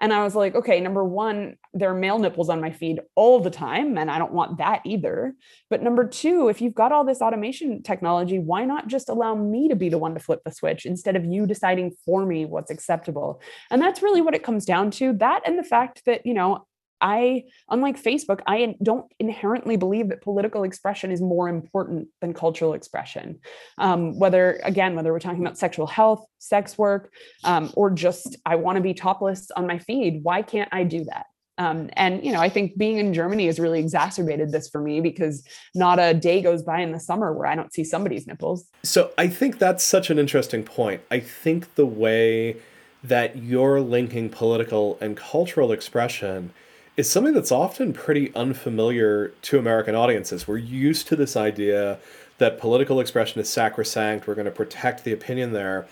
And 0.00 0.12
I 0.12 0.22
was 0.22 0.34
like, 0.34 0.54
okay, 0.54 0.80
number 0.80 1.02
one, 1.02 1.56
there 1.72 1.90
are 1.90 1.94
male 1.94 2.18
nipples 2.18 2.50
on 2.50 2.60
my 2.60 2.70
feed 2.70 3.00
all 3.14 3.40
the 3.40 3.50
time, 3.50 3.96
and 3.96 4.10
I 4.10 4.18
don't 4.18 4.32
want 4.32 4.58
that 4.58 4.82
either. 4.84 5.34
But 5.70 5.82
number 5.82 6.06
two, 6.06 6.48
if 6.48 6.60
you've 6.60 6.74
got 6.74 6.92
all 6.92 7.04
this 7.04 7.22
automation 7.22 7.82
technology, 7.82 8.38
why 8.38 8.64
not 8.64 8.88
just 8.88 9.08
allow 9.08 9.34
me 9.34 9.68
to 9.68 9.76
be 9.76 9.88
the 9.88 9.98
one 9.98 10.14
to 10.14 10.20
flip 10.20 10.42
the 10.44 10.50
switch 10.52 10.84
instead 10.84 11.16
of 11.16 11.24
you 11.24 11.46
deciding 11.46 11.94
for 12.04 12.26
me 12.26 12.44
what's 12.44 12.70
acceptable? 12.70 13.40
And 13.70 13.80
that's 13.80 14.02
really 14.02 14.20
what 14.20 14.34
it 14.34 14.42
comes 14.42 14.66
down 14.66 14.90
to. 14.92 15.14
That 15.14 15.40
and 15.46 15.58
the 15.58 15.64
fact 15.64 16.02
that, 16.04 16.26
you 16.26 16.34
know, 16.34 16.66
I, 17.00 17.44
unlike 17.70 18.02
Facebook, 18.02 18.40
I 18.46 18.74
don't 18.82 19.06
inherently 19.18 19.76
believe 19.76 20.08
that 20.08 20.22
political 20.22 20.64
expression 20.64 21.10
is 21.10 21.20
more 21.20 21.48
important 21.48 22.08
than 22.20 22.34
cultural 22.34 22.74
expression. 22.74 23.40
Um, 23.78 24.18
whether, 24.18 24.60
again, 24.64 24.94
whether 24.94 25.12
we're 25.12 25.20
talking 25.20 25.40
about 25.40 25.58
sexual 25.58 25.86
health, 25.86 26.24
sex 26.38 26.78
work, 26.78 27.12
um, 27.44 27.72
or 27.74 27.90
just 27.90 28.36
I 28.46 28.56
want 28.56 28.76
to 28.76 28.82
be 28.82 28.94
topless 28.94 29.50
on 29.56 29.66
my 29.66 29.78
feed, 29.78 30.22
why 30.22 30.42
can't 30.42 30.68
I 30.72 30.84
do 30.84 31.04
that? 31.04 31.26
Um, 31.58 31.88
and 31.94 32.22
you 32.24 32.32
know, 32.32 32.40
I 32.40 32.48
think 32.48 32.76
being 32.76 32.98
in 32.98 33.14
Germany 33.14 33.46
has 33.46 33.58
really 33.58 33.80
exacerbated 33.80 34.52
this 34.52 34.68
for 34.68 34.80
me 34.80 35.00
because 35.00 35.42
not 35.74 35.98
a 35.98 36.12
day 36.12 36.42
goes 36.42 36.62
by 36.62 36.80
in 36.80 36.92
the 36.92 37.00
summer 37.00 37.32
where 37.32 37.46
I 37.46 37.54
don't 37.54 37.72
see 37.72 37.84
somebody's 37.84 38.26
nipples. 38.26 38.68
So 38.82 39.12
I 39.16 39.28
think 39.28 39.58
that's 39.58 39.82
such 39.82 40.10
an 40.10 40.18
interesting 40.18 40.64
point. 40.64 41.00
I 41.10 41.20
think 41.20 41.74
the 41.74 41.86
way 41.86 42.56
that 43.02 43.36
you're 43.36 43.80
linking 43.80 44.28
political 44.28 44.98
and 45.00 45.16
cultural 45.16 45.72
expression 45.72 46.52
is 46.96 47.10
something 47.10 47.34
that's 47.34 47.52
often 47.52 47.92
pretty 47.92 48.34
unfamiliar 48.34 49.28
to 49.42 49.58
American 49.58 49.94
audiences. 49.94 50.48
We're 50.48 50.56
used 50.56 51.08
to 51.08 51.16
this 51.16 51.36
idea 51.36 51.98
that 52.38 52.58
political 52.58 53.00
expression 53.00 53.40
is 53.40 53.48
sacrosanct, 53.48 54.26
we're 54.26 54.34
going 54.34 54.46
to 54.46 54.50
protect 54.50 55.04
the 55.04 55.12
opinion 55.12 55.52
there. 55.52 55.86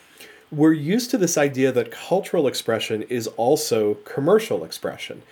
We're 0.50 0.72
used 0.72 1.10
to 1.10 1.18
this 1.18 1.36
idea 1.36 1.72
that 1.72 1.90
cultural 1.90 2.46
expression 2.46 3.02
is 3.02 3.26
also 3.28 3.94
commercial 4.04 4.64
expression. 4.64 5.22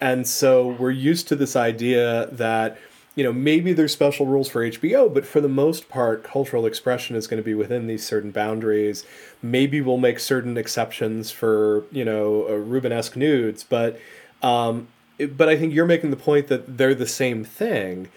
And 0.00 0.26
so 0.26 0.68
we're 0.68 0.90
used 0.90 1.28
to 1.28 1.36
this 1.36 1.56
idea 1.56 2.26
that 2.32 2.78
you 3.14 3.22
know, 3.22 3.32
maybe 3.32 3.74
there's 3.74 3.92
special 3.92 4.24
rules 4.24 4.48
for 4.48 4.66
HBO, 4.66 5.12
but 5.12 5.26
for 5.26 5.42
the 5.42 5.48
most 5.48 5.88
part, 5.90 6.24
cultural 6.24 6.64
expression 6.64 7.14
is 7.14 7.26
going 7.26 7.42
to 7.42 7.44
be 7.44 7.52
within 7.52 7.86
these 7.86 8.06
certain 8.06 8.30
boundaries. 8.30 9.04
Maybe 9.42 9.82
we'll 9.82 9.98
make 9.98 10.18
certain 10.18 10.56
exceptions 10.56 11.30
for, 11.30 11.84
you 11.92 12.06
know, 12.06 12.44
uh, 12.44 12.52
Rubenesque 12.52 13.16
nudes, 13.16 13.64
but, 13.64 14.00
um, 14.42 14.88
but 15.26 15.48
I 15.48 15.56
think 15.56 15.72
you're 15.74 15.86
making 15.86 16.10
the 16.10 16.16
point 16.16 16.48
that 16.48 16.78
they're 16.78 16.94
the 16.94 17.06
same 17.06 17.44
thing, 17.44 18.08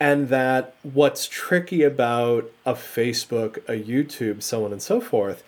and 0.00 0.28
that 0.28 0.74
what's 0.82 1.26
tricky 1.26 1.82
about 1.82 2.50
a 2.66 2.74
Facebook, 2.74 3.58
a 3.68 3.82
YouTube, 3.82 4.42
so 4.42 4.64
on 4.64 4.72
and 4.72 4.82
so 4.82 5.00
forth, 5.00 5.42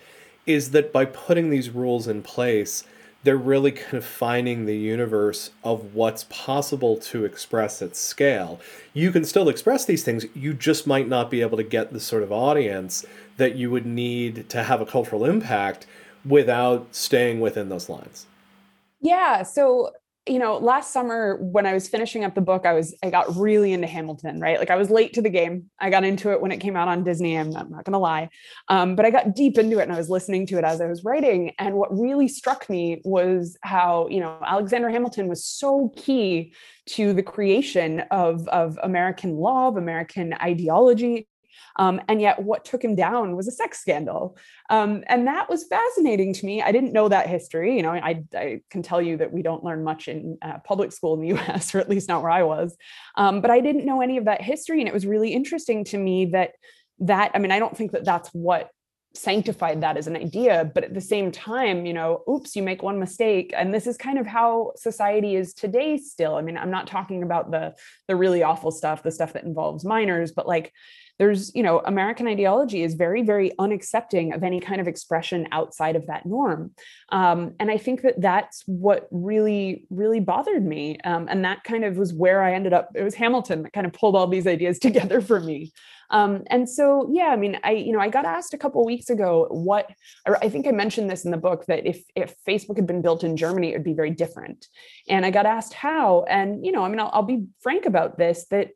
is 0.47 0.71
that 0.71 0.93
by 0.93 1.05
putting 1.05 1.51
these 1.51 1.71
rules 1.71 2.07
in 2.07 2.23
place, 2.23 2.85
they're 3.25 3.37
really 3.37 3.73
confining 3.73 4.67
the 4.67 4.77
universe 4.77 5.51
of 5.65 5.95
what's 5.95 6.25
possible 6.29 6.97
to 6.97 7.25
express 7.25 7.83
at 7.83 7.97
scale. 7.97 8.61
You 8.95 9.11
can 9.11 9.25
still 9.25 9.49
express 9.49 9.85
these 9.85 10.05
things, 10.05 10.27
you 10.33 10.55
just 10.55 10.87
might 10.87 11.09
not 11.09 11.29
be 11.29 11.41
able 11.41 11.57
to 11.57 11.65
get 11.65 11.93
the 11.93 11.99
sort 11.99 12.23
of 12.23 12.31
audience 12.31 13.05
that 13.37 13.57
you 13.57 13.69
would 13.73 13.85
need 13.85 14.49
to 14.51 14.63
have 14.63 14.81
a 14.81 14.87
cultural 14.87 15.25
impact 15.25 15.87
without 16.25 16.95
staying 16.95 17.41
within 17.41 17.69
those 17.69 17.89
lines. 17.89 18.27
Yeah. 19.01 19.43
So 19.43 19.91
you 20.27 20.41
know, 20.41 20.59
last 20.59 20.93
summer 20.93 21.37
when 21.41 21.67
I 21.67 21.73
was 21.73 21.87
finishing 21.89 22.25
up 22.25 22.35
the 22.35 22.41
book, 22.41 22.67
I 22.67 22.73
was 22.73 22.95
I 23.03 23.11
got 23.11 23.37
really 23.37 23.73
into 23.73 23.87
Hamilton, 23.87 24.41
right? 24.41 24.59
Like 24.59 24.71
I 24.71 24.77
was 24.77 24.91
late 24.91 25.13
to 25.15 25.23
the 25.23 25.31
game. 25.31 25.71
I 25.79 25.89
got 25.89 26.03
into 26.03 26.33
it 26.33 26.41
when 26.41 26.51
it 26.51 26.59
came 26.59 26.77
out 26.77 26.89
on 26.89 27.05
Disney. 27.05 27.39
I'm 27.39 27.51
not, 27.51 27.67
I'm 27.67 27.71
not 27.71 27.85
gonna 27.85 28.01
lie, 28.01 28.29
um, 28.69 28.97
but 28.97 29.07
I 29.07 29.11
got 29.11 29.37
deep 29.37 29.57
into 29.57 29.79
it 29.79 29.83
and 29.83 29.93
I 29.93 29.97
was 29.97 30.11
listening 30.11 30.47
to 30.49 30.59
it 30.59 30.65
as 30.65 30.81
I 30.81 30.87
was 30.87 31.05
writing. 31.05 31.53
And 31.59 31.77
what 31.77 31.97
really 31.97 32.27
struck 32.27 32.69
me 32.69 33.01
was 33.05 33.57
how 33.63 34.09
you 34.09 34.19
know 34.19 34.39
Alexander 34.45 34.91
Hamilton 34.91 35.29
was 35.29 35.45
so 35.45 35.93
key 35.97 36.53
to 36.87 37.13
the 37.13 37.23
creation 37.23 38.01
of 38.11 38.49
of 38.49 38.79
American 38.83 39.37
law, 39.37 39.69
of 39.69 39.77
American 39.77 40.35
ideology, 40.43 41.29
um, 41.79 42.01
and 42.09 42.21
yet, 42.21 42.43
what 42.43 42.65
took 42.65 42.83
him 42.83 42.95
down 42.95 43.37
was 43.37 43.49
a 43.49 43.53
sex 43.53 43.81
scandal. 43.81 44.37
Um, 44.71 45.05
and 45.07 45.27
that 45.27 45.49
was 45.49 45.67
fascinating 45.67 46.33
to 46.35 46.47
me. 46.47 46.63
I 46.63 46.73
didn't 46.73 46.93
know 46.93 47.09
that 47.09 47.29
history. 47.29 47.77
You 47.77 47.83
know, 47.83 47.93
I, 47.93 48.25
I 48.35 48.61
can 48.71 48.83
tell 48.83 49.01
you 49.01 49.19
that 49.19 49.33
we 49.33 49.43
don't 49.43 49.65
learn 49.65 49.85
much 49.85 50.09
in 50.09 50.39
uh, 50.43 50.59
public 50.65 50.93
school 50.93 51.15
in 51.15 51.21
the 51.21 51.37
US, 51.39 51.75
or 51.75 51.79
at 51.79 51.89
least 51.89 52.09
not 52.09 52.23
where 52.23 52.31
I 52.31 52.43
was. 52.43 52.77
Um, 53.17 53.41
but 53.41 53.51
I 53.51 53.61
didn't 53.61 53.85
know 53.85 54.01
any 54.01 54.17
of 54.17 54.25
that 54.25 54.43
history. 54.43 54.81
And 54.81 54.89
it 54.89 54.95
was 54.95 55.07
really 55.07 55.33
interesting 55.33 55.85
to 55.85 55.99
me 55.99 56.27
that 56.27 56.53
that, 57.01 57.33
I 57.35 57.39
mean, 57.39 57.53
I 57.53 57.59
don't 57.59 57.77
think 57.77 57.93
that 57.93 58.05
that's 58.05 58.31
what 58.31 58.71
sanctified 59.17 59.81
that 59.81 59.97
as 59.97 60.07
an 60.07 60.17
idea 60.17 60.71
but 60.75 60.85
at 60.85 60.95
the 60.95 61.01
same 61.01 61.31
time 61.31 61.87
you 61.87 61.93
know 61.93 62.23
oops 62.29 62.55
you 62.55 62.63
make 62.63 62.83
one 62.83 62.99
mistake. 62.99 63.53
And 63.57 63.73
this 63.73 63.87
is 63.87 63.97
kind 63.97 64.19
of 64.19 64.27
how 64.27 64.73
society 64.77 65.37
is 65.37 65.55
today 65.55 65.97
still. 65.97 66.37
I 66.37 66.43
mean 66.43 66.57
i'm 66.57 66.71
not 66.71 66.87
talking 66.87 67.23
about 67.23 67.51
the 67.51 67.75
the 68.09 68.17
really 68.17 68.43
awful 68.43 68.71
stuff 68.71 69.03
the 69.03 69.11
stuff 69.11 69.33
that 69.33 69.45
involves 69.45 69.85
minors 69.85 70.33
but 70.33 70.47
like 70.47 70.73
there's 71.19 71.55
you 71.55 71.63
know 71.63 71.81
american 71.85 72.27
ideology 72.27 72.83
is 72.83 72.95
very 72.95 73.23
very 73.23 73.51
unaccepting 73.59 74.35
of 74.35 74.43
any 74.43 74.61
kind 74.61 74.81
of 74.81 74.89
expression 74.89 75.49
outside 75.53 75.97
of 75.97 76.07
that 76.07 76.27
norm. 76.27 76.73
Um, 77.11 77.55
and 77.59 77.71
i 77.71 77.79
think 77.79 78.03
that 78.03 78.21
that's 78.21 78.63
what 78.67 79.09
really 79.11 79.87
really 79.91 80.21
bothered 80.21 80.65
me. 80.65 80.99
Um, 81.05 81.27
and 81.29 81.45
that 81.45 81.65
kind 81.65 81.85
of 81.85 81.97
was 81.97 82.13
where 82.13 82.43
i 82.43 82.55
ended 82.55 82.73
up. 82.73 82.91
It 82.95 83.03
was 83.03 83.15
hamilton 83.15 83.63
that 83.63 83.73
kind 83.73 83.87
of 83.87 83.93
pulled 83.93 84.17
all 84.17 84.27
these 84.27 84.47
ideas 84.47 84.79
together 84.87 85.21
for 85.21 85.41
me. 85.41 85.73
Um, 86.11 86.45
and 86.49 86.69
so, 86.69 87.09
yeah, 87.13 87.27
I 87.27 87.37
mean, 87.37 87.59
I, 87.65 87.73
you 87.73 87.93
know, 87.93 88.01
I 88.01 88.09
got 88.09 88.25
asked 88.25 88.55
a 88.55 88.59
couple 88.59 88.85
weeks 88.85 89.06
ago 89.11 89.47
what, 89.51 89.91
I 90.27 90.49
think 90.49 90.67
I 90.67 90.73
mentioned 90.73 91.09
this 91.11 91.25
in 91.25 91.31
the 91.31 91.37
book 91.37 91.67
that 91.67 91.87
if, 91.87 92.03
if 92.15 92.35
Facebook 92.47 92.77
had 92.77 92.87
been 92.87 93.03
built 93.03 93.25
in 93.25 93.37
Germany, 93.37 93.71
it 93.71 93.75
would 93.75 93.85
be 93.85 93.95
very 93.95 94.11
different. 94.11 94.67
And 95.09 95.25
I 95.25 95.31
got 95.31 95.47
asked 95.47 95.75
how, 95.75 96.25
and, 96.29 96.65
you 96.65 96.73
know, 96.73 96.83
I 96.83 96.89
mean, 96.89 97.01
I'll, 97.01 97.11
I'll 97.13 97.23
be 97.23 97.47
frank 97.61 97.87
about 97.87 98.19
this, 98.19 98.47
that 98.51 98.71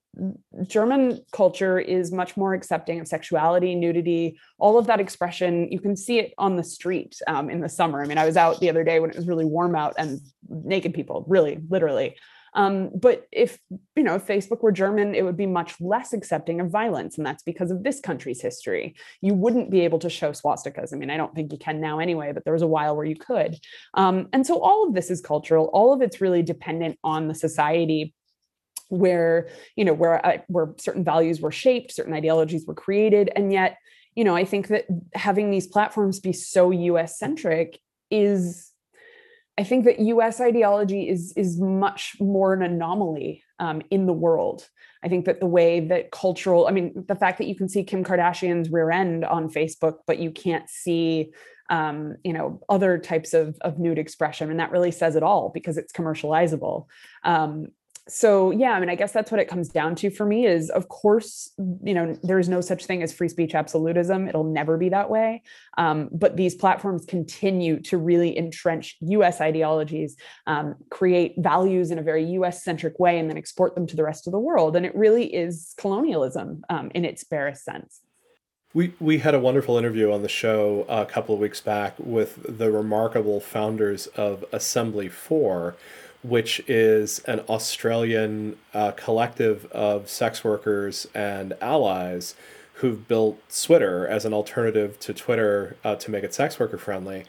German 0.67 1.21
culture 1.33 1.79
is 1.79 2.13
much 2.13 2.37
more 2.37 2.55
accepting 2.55 3.01
of 3.01 3.07
sexuality, 3.07 3.75
nudity, 3.75 4.39
all 4.59 4.79
of 4.79 4.87
that 4.87 5.01
expression. 5.01 5.71
You 5.71 5.81
can 5.81 5.97
see 5.97 6.19
it 6.19 6.35
on 6.37 6.57
the 6.57 6.65
street 6.65 7.21
um, 7.27 7.49
in 7.49 7.61
the 7.61 7.69
summer. 7.69 8.03
I 8.03 8.07
mean, 8.07 8.19
I 8.19 8.27
was 8.27 8.37
out 8.37 8.61
the 8.61 8.71
other 8.71 8.85
day 8.85 9.01
when 9.01 9.11
it 9.11 9.17
was 9.17 9.29
really 9.29 9.45
warm 9.45 9.77
out 9.77 9.95
and 9.99 10.21
naked 10.49 10.95
people, 10.95 11.25
really, 11.29 11.61
literally. 11.69 12.17
Um, 12.55 12.91
but 12.95 13.27
if 13.33 13.59
you 13.97 14.03
know 14.03 14.17
if 14.17 14.27
Facebook 14.27 14.63
were 14.63 14.73
German, 14.73 15.15
it 15.15 15.25
would 15.25 15.37
be 15.37 15.47
much 15.47 15.81
less 15.81 16.13
accepting 16.13 16.61
of 16.61 16.71
violence, 16.71 17.17
and 17.17 17.27
that's 17.27 17.43
because 17.43 17.71
of 17.71 17.83
this 17.83 18.01
country's 18.01 18.41
history. 18.41 18.97
You 19.21 19.35
wouldn't 19.35 19.71
be 19.71 19.81
able 19.81 19.99
to 20.01 20.11
show 20.11 20.33
swastikas. 20.33 20.93
I 20.93 20.97
mean, 20.97 21.11
I 21.11 21.17
don't 21.17 21.35
think 21.35 21.53
you 21.53 21.59
can 21.59 21.81
now 21.81 21.99
anyway, 21.99 22.33
but 22.33 22.45
there 22.45 22.53
was 22.53 22.63
a 22.63 22.67
while 22.67 22.97
where 22.97 23.07
you 23.07 23.17
could. 23.17 23.59
Um, 23.95 24.29
and 24.33 24.47
so 24.47 24.61
all 24.61 24.87
of 24.87 24.95
this 24.95 25.11
is 25.11 25.21
cultural. 25.21 25.67
All 25.73 25.93
of 25.93 26.03
it's 26.03 26.21
really 26.21 26.43
dependent 26.43 26.99
on 27.05 27.29
the 27.29 27.35
society 27.35 28.15
where 28.89 29.49
you 29.77 29.85
know 29.85 29.95
where 29.95 30.25
uh, 30.25 30.39
where 30.49 30.75
certain 30.79 31.05
values 31.05 31.41
were 31.41 31.53
shaped, 31.53 31.93
certain 31.93 32.13
ideologies 32.15 32.67
were 32.67 32.75
created, 32.75 33.31
and 33.35 33.53
yet 33.53 33.77
you 34.15 34.25
know 34.25 34.37
I 34.37 34.45
think 34.45 34.69
that 34.69 34.87
having 35.15 35.51
these 35.51 35.67
platforms 35.67 36.21
be 36.21 36.33
so 36.33 36.71
U.S. 36.71 37.19
centric 37.19 37.79
is 38.11 38.70
I 39.61 39.63
think 39.63 39.85
that 39.85 40.01
US 40.01 40.41
ideology 40.41 41.07
is, 41.07 41.35
is 41.37 41.61
much 41.61 42.17
more 42.19 42.55
an 42.55 42.63
anomaly 42.63 43.45
um, 43.59 43.83
in 43.91 44.07
the 44.07 44.13
world. 44.15 44.67
I 45.05 45.09
think 45.09 45.27
that 45.27 45.39
the 45.39 45.47
way 45.47 45.81
that 45.81 46.11
cultural, 46.11 46.67
I 46.67 46.71
mean, 46.71 47.05
the 47.07 47.15
fact 47.15 47.37
that 47.39 47.47
you 47.47 47.55
can 47.55 47.69
see 47.69 47.85
Kim 47.85 48.03
Kardashian's 48.03 48.71
rear 48.71 48.91
end 48.91 49.23
on 49.23 49.51
Facebook, 49.51 49.99
but 50.07 50.19
you 50.19 50.31
can't 50.31 50.67
see, 50.71 51.33
um, 51.69 52.17
you 52.25 52.33
know, 52.33 52.59
other 52.71 52.97
types 52.97 53.35
of, 53.35 53.59
of 53.61 53.79
nude 53.79 53.99
expression, 53.99 54.51
and 54.51 54.61
that 54.61 54.71
really 54.71 54.91
says 54.91 55.15
it 55.15 55.23
all 55.23 55.51
because 55.53 55.77
it's 55.77 55.93
commercializable. 55.93 56.87
Um, 57.23 57.67
so 58.11 58.51
yeah 58.51 58.73
i 58.73 58.81
mean 58.81 58.91
i 58.91 58.95
guess 58.95 59.13
that's 59.13 59.31
what 59.31 59.41
it 59.41 59.49
comes 59.49 59.69
down 59.69 59.95
to 59.95 60.11
for 60.11 60.27
me 60.27 60.47
is 60.47 60.71
of 60.71 60.89
course 60.89 61.53
you 61.83 61.95
know 61.95 62.17
there's 62.23 62.49
no 62.49 62.61
such 62.61 62.87
thing 62.87 63.03
as 63.03 63.13
free 63.13 63.29
speech 63.29 63.55
absolutism. 63.55 64.29
It'll 64.29 64.45
never 64.45 64.77
be 64.77 64.89
that 64.89 65.11
way. 65.11 65.43
Um, 65.79 66.09
but 66.13 66.37
these 66.37 66.55
platforms 66.55 67.05
continue 67.05 67.81
to 67.83 67.99
really 67.99 68.37
entrench 68.37 68.97
us 69.03 69.41
ideologies 69.41 70.17
um, 70.47 70.77
create 70.91 71.35
values 71.39 71.91
in 71.91 71.99
a 71.99 72.03
very 72.03 72.25
us 72.25 72.65
centric 72.65 72.99
way 72.99 73.19
and 73.19 73.29
then 73.29 73.37
export 73.37 73.75
them 73.75 73.87
to 73.87 73.97
the 73.97 74.05
rest 74.05 74.27
of 74.27 74.33
the 74.33 74.39
world. 74.39 74.77
And 74.77 74.87
it 74.87 74.95
really 74.95 75.33
is 75.35 75.75
colonialism 75.77 76.63
um, 76.71 76.91
in 76.95 77.05
its 77.05 77.25
barest 77.25 77.65
sense. 77.65 78.01
We, 78.73 78.95
we 79.01 79.19
had 79.19 79.35
a 79.35 79.41
wonderful 79.41 79.77
interview 79.77 80.13
on 80.13 80.23
the 80.23 80.29
show 80.29 80.87
a 80.89 81.05
couple 81.05 81.35
of 81.35 81.41
weeks 81.41 81.61
back 81.61 81.95
with 81.99 82.59
the 82.59 82.71
remarkable 82.71 83.41
founders 83.41 84.07
of 84.09 84.45
Assembly 84.53 85.09
4, 85.09 85.75
which 86.23 86.61
is 86.69 87.21
an 87.21 87.41
Australian 87.41 88.57
uh, 88.75 88.93
collective 88.93 89.67
of 89.73 90.09
sex 90.09 90.45
workers 90.45 91.07
and 91.15 91.55
allies 91.61 92.35
who've 92.75 93.07
built 93.09 93.39
Switter 93.49 94.07
as 94.07 94.25
an 94.25 94.33
alternative 94.33 94.99
to 95.01 95.15
Twitter 95.15 95.77
uh, 95.85 95.95
to 95.97 96.11
make 96.11 96.25
it 96.25 96.35
sex 96.35 96.59
worker 96.59 96.79
friendly. 96.79 97.25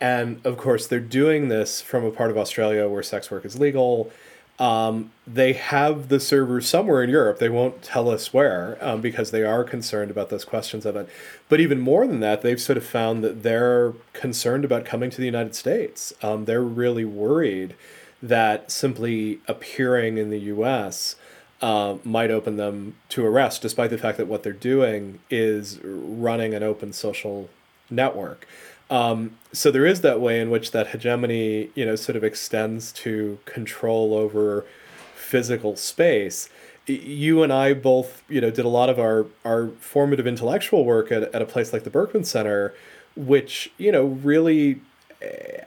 And 0.00 0.44
of 0.44 0.56
course, 0.56 0.88
they're 0.88 0.98
doing 0.98 1.48
this 1.48 1.80
from 1.80 2.04
a 2.04 2.10
part 2.10 2.30
of 2.30 2.36
Australia 2.36 2.88
where 2.88 3.02
sex 3.02 3.30
work 3.30 3.44
is 3.44 3.58
legal. 3.58 4.10
Um, 4.58 5.12
they 5.26 5.52
have 5.52 6.08
the 6.08 6.20
servers 6.20 6.68
somewhere 6.68 7.02
in 7.02 7.10
Europe. 7.10 7.38
They 7.38 7.48
won't 7.48 7.82
tell 7.82 8.10
us 8.10 8.32
where 8.32 8.76
um, 8.80 9.00
because 9.00 9.30
they 9.30 9.44
are 9.44 9.64
concerned 9.64 10.10
about 10.10 10.28
those 10.28 10.44
questions 10.44 10.84
of 10.84 10.96
it. 10.96 11.08
But 11.48 11.60
even 11.60 11.80
more 11.80 12.06
than 12.06 12.20
that, 12.20 12.42
they've 12.42 12.60
sort 12.60 12.76
of 12.76 12.84
found 12.84 13.24
that 13.24 13.42
they're 13.42 13.94
concerned 14.12 14.64
about 14.64 14.84
coming 14.84 15.10
to 15.10 15.18
the 15.18 15.26
United 15.26 15.54
States. 15.54 16.12
Um, 16.22 16.44
they're 16.44 16.62
really 16.62 17.04
worried 17.04 17.74
that 18.22 18.70
simply 18.70 19.40
appearing 19.48 20.16
in 20.16 20.30
the 20.30 20.38
US 20.38 21.16
uh, 21.60 21.96
might 22.04 22.30
open 22.30 22.56
them 22.56 22.96
to 23.10 23.24
arrest, 23.24 23.62
despite 23.62 23.90
the 23.90 23.98
fact 23.98 24.18
that 24.18 24.26
what 24.26 24.42
they're 24.42 24.52
doing 24.52 25.20
is 25.30 25.80
running 25.82 26.54
an 26.54 26.62
open 26.62 26.92
social 26.92 27.50
network. 27.90 28.46
Um, 28.90 29.38
so 29.52 29.70
there 29.70 29.86
is 29.86 30.02
that 30.02 30.20
way 30.20 30.40
in 30.40 30.50
which 30.50 30.72
that 30.72 30.88
hegemony, 30.88 31.70
you 31.74 31.86
know, 31.86 31.96
sort 31.96 32.16
of 32.16 32.24
extends 32.24 32.92
to 32.92 33.38
control 33.44 34.14
over 34.14 34.66
physical 35.14 35.76
space. 35.76 36.48
You 36.86 37.42
and 37.42 37.52
I 37.52 37.74
both, 37.74 38.22
you 38.28 38.40
know, 38.40 38.50
did 38.50 38.64
a 38.64 38.68
lot 38.68 38.90
of 38.90 38.98
our 38.98 39.26
our 39.44 39.68
formative 39.80 40.26
intellectual 40.26 40.84
work 40.84 41.10
at, 41.10 41.22
at 41.34 41.40
a 41.40 41.46
place 41.46 41.72
like 41.72 41.84
the 41.84 41.90
Berkman 41.90 42.24
Center, 42.24 42.74
which 43.16 43.72
you 43.78 43.92
know 43.92 44.04
really 44.04 44.82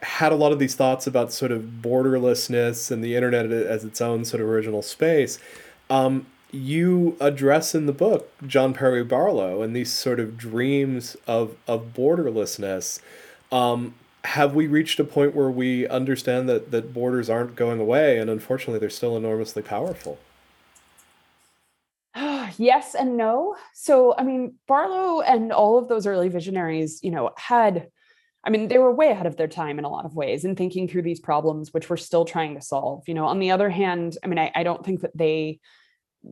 had 0.02 0.32
a 0.32 0.36
lot 0.36 0.52
of 0.52 0.58
these 0.58 0.74
thoughts 0.74 1.06
about 1.06 1.32
sort 1.32 1.52
of 1.52 1.62
borderlessness 1.82 2.90
and 2.90 3.02
the 3.02 3.14
internet 3.14 3.50
as 3.50 3.84
its 3.84 4.00
own 4.00 4.24
sort 4.24 4.40
of 4.40 4.48
original 4.48 4.82
space. 4.82 5.38
Um, 5.90 6.26
you 6.52 7.16
address 7.20 7.74
in 7.74 7.86
the 7.86 7.92
book 7.92 8.30
John 8.46 8.72
Perry 8.72 9.04
Barlow 9.04 9.62
and 9.62 9.74
these 9.74 9.92
sort 9.92 10.20
of 10.20 10.36
dreams 10.36 11.16
of 11.26 11.56
of 11.66 11.92
borderlessness. 11.94 13.00
Um, 13.52 13.94
have 14.24 14.54
we 14.54 14.66
reached 14.66 14.98
a 14.98 15.04
point 15.04 15.34
where 15.34 15.50
we 15.50 15.86
understand 15.88 16.48
that 16.48 16.70
that 16.70 16.92
borders 16.92 17.30
aren't 17.30 17.56
going 17.56 17.80
away, 17.80 18.18
and 18.18 18.30
unfortunately, 18.30 18.78
they're 18.78 18.90
still 18.90 19.16
enormously 19.16 19.62
powerful? 19.62 20.18
yes 22.56 22.94
and 22.94 23.16
no. 23.16 23.56
So, 23.74 24.14
I 24.16 24.24
mean, 24.24 24.54
Barlow 24.66 25.20
and 25.20 25.52
all 25.52 25.78
of 25.78 25.88
those 25.88 26.06
early 26.06 26.28
visionaries, 26.28 27.00
you 27.02 27.10
know, 27.10 27.30
had 27.36 27.88
I 28.46 28.50
mean, 28.50 28.68
they 28.68 28.78
were 28.78 28.94
way 28.94 29.10
ahead 29.10 29.26
of 29.26 29.36
their 29.36 29.48
time 29.48 29.78
in 29.78 29.84
a 29.84 29.88
lot 29.88 30.04
of 30.04 30.14
ways 30.14 30.44
in 30.44 30.54
thinking 30.54 30.86
through 30.88 31.02
these 31.02 31.20
problems, 31.20 31.74
which 31.74 31.90
we're 31.90 31.96
still 31.96 32.24
trying 32.24 32.54
to 32.54 32.62
solve. 32.62 33.02
You 33.08 33.14
know, 33.14 33.26
on 33.26 33.40
the 33.40 33.50
other 33.50 33.68
hand, 33.68 34.16
I 34.22 34.28
mean, 34.28 34.38
I, 34.38 34.52
I 34.54 34.62
don't 34.62 34.84
think 34.84 35.00
that 35.00 35.16
they 35.16 35.58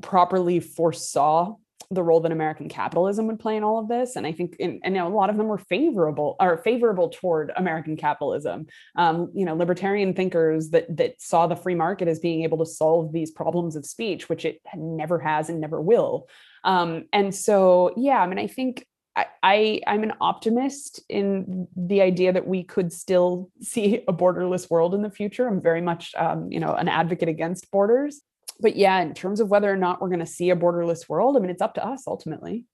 properly 0.01 0.61
foresaw 0.61 1.57
the 1.91 2.03
role 2.03 2.21
that 2.21 2.33
American 2.33 2.69
capitalism 2.69 3.27
would 3.27 3.39
play 3.39 3.57
in 3.57 3.65
all 3.65 3.79
of 3.79 3.89
this. 3.89 4.17
And 4.17 4.27
I 4.27 4.33
think, 4.33 4.57
and, 4.59 4.81
and 4.85 4.97
a 4.97 5.09
lot 5.09 5.29
of 5.29 5.37
them 5.37 5.49
were 5.49 5.59
favorable 5.59 6.37
or 6.41 6.59
favorable 6.59 7.11
toward 7.11 7.53
American 7.57 7.97
capitalism. 7.97 8.67
Um, 8.97 9.31
you 9.35 9.45
know, 9.45 9.55
libertarian 9.55 10.15
thinkers 10.15 10.71
that 10.71 10.97
that 10.97 11.21
saw 11.21 11.47
the 11.47 11.57
free 11.57 11.75
market 11.75 12.09
as 12.09 12.21
being 12.21 12.43
able 12.43 12.59
to 12.59 12.67
solve 12.67 13.13
these 13.13 13.31
problems 13.31 13.77
of 13.77 13.85
speech, 13.85 14.29
which 14.29 14.45
it 14.45 14.61
never 14.77 15.19
has 15.19 15.51
and 15.51 15.61
never 15.61 15.81
will. 15.81 16.29
Um, 16.63 17.05
and 17.13 17.35
so, 17.35 17.93
yeah, 17.97 18.21
I 18.21 18.27
mean, 18.27 18.39
I 18.39 18.47
think 18.47 18.87
I, 19.17 19.81
I'm 19.87 20.03
an 20.03 20.15
optimist 20.21 21.01
in 21.09 21.69
the 21.77 22.03
idea 22.03 22.33
that 22.33 22.47
we 22.47 22.65
could 22.65 22.93
still 22.93 23.51
see 23.61 24.03
a 24.09 24.13
borderless 24.13 24.71
world 24.71 24.95
in 24.95 25.03
the 25.03 25.11
future. 25.11 25.47
I'm 25.47 25.61
very 25.61 25.81
much, 25.81 26.15
um, 26.17 26.51
you 26.51 26.59
know, 26.59 26.75
an 26.75 26.89
advocate 26.89 27.29
against 27.29 27.71
borders 27.71 28.23
but 28.61 28.77
yeah, 28.77 29.01
in 29.01 29.15
terms 29.15 29.41
of 29.41 29.49
whether 29.49 29.71
or 29.71 29.77
not 29.77 30.01
we're 30.01 30.09
going 30.09 30.21
to 30.21 30.27
see 30.27 30.51
a 30.51 30.57
borderless 30.57 31.09
world, 31.09 31.37
I 31.37 31.41
mean, 31.41 31.51
it's 31.51 31.63
up 31.63 31.75
to 31.75 31.87
us 31.87 32.07
ultimately. 32.07 32.65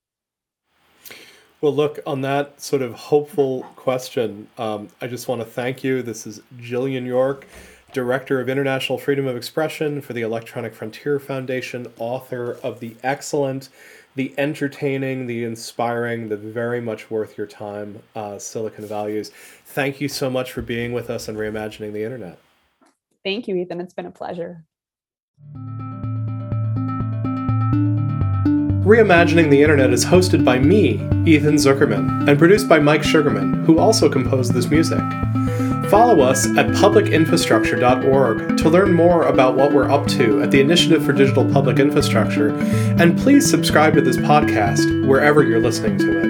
Well, 1.61 1.74
look, 1.74 1.98
on 2.07 2.22
that 2.22 2.61
sort 2.61 2.81
of 2.81 2.94
hopeful 2.94 3.62
question, 3.76 4.48
um, 4.57 4.88
I 5.00 5.07
just 5.07 5.29
want 5.29 5.42
to 5.42 5.44
thank 5.44 5.85
you. 5.85 6.03
This 6.03 6.26
is 6.26 6.40
Jillian 6.57 7.07
York, 7.07 7.46
Director 7.92 8.40
of 8.40 8.48
International 8.48 8.96
Freedom 8.96 9.26
of 9.26 9.37
Expression 9.37 10.00
for 10.00 10.14
the 10.14 10.22
Electronic 10.22 10.74
Frontier 10.74 11.18
Foundation, 11.18 11.87
author 11.98 12.59
of 12.62 12.81
the 12.81 12.96
excellent, 13.03 13.68
the 14.14 14.35
entertaining, 14.38 15.27
the 15.27 15.44
inspiring, 15.44 16.29
the 16.29 16.37
very 16.37 16.81
much 16.81 17.11
worth 17.11 17.38
your 17.38 17.46
time 17.46 18.03
uh, 18.14 18.38
Silicon 18.38 18.87
Values. 18.87 19.31
Thank 19.64 20.01
you 20.01 20.09
so 20.09 20.29
much 20.29 20.53
for 20.53 20.62
being 20.62 20.92
with 20.92 21.11
us 21.11 21.29
and 21.29 21.38
reimagining 21.38 21.92
the 21.92 22.05
internet. 22.05 22.38
Thank 23.25 23.49
you, 23.49 23.57
Ethan. 23.57 23.81
It's 23.81 23.94
been 23.94 24.07
a 24.07 24.11
pleasure. 24.11 24.64
Reimagining 28.81 29.51
the 29.51 29.61
Internet 29.61 29.93
is 29.93 30.07
hosted 30.07 30.43
by 30.43 30.59
me, 30.59 30.95
Ethan 31.27 31.57
Zuckerman, 31.57 32.27
and 32.27 32.38
produced 32.38 32.66
by 32.66 32.79
Mike 32.79 33.03
Sugarman, 33.03 33.62
who 33.66 33.79
also 33.79 34.09
composed 34.09 34.55
this 34.55 34.71
music. 34.71 35.01
Follow 35.90 36.21
us 36.23 36.47
at 36.57 36.66
publicinfrastructure.org 36.69 38.57
to 38.57 38.71
learn 38.71 38.95
more 38.95 39.25
about 39.25 39.55
what 39.55 39.75
we're 39.75 39.90
up 39.90 40.07
to 40.07 40.43
at 40.43 40.51
the 40.51 40.62
Initiative 40.62 41.05
for 41.05 41.12
Digital 41.12 41.45
Public 41.53 41.79
Infrastructure, 41.79 42.57
and 42.99 43.19
please 43.19 43.49
subscribe 43.49 43.93
to 43.95 44.01
this 44.01 44.16
podcast 44.16 45.07
wherever 45.07 45.43
you're 45.43 45.61
listening 45.61 45.99
to 45.99 46.19
it. 46.19 46.30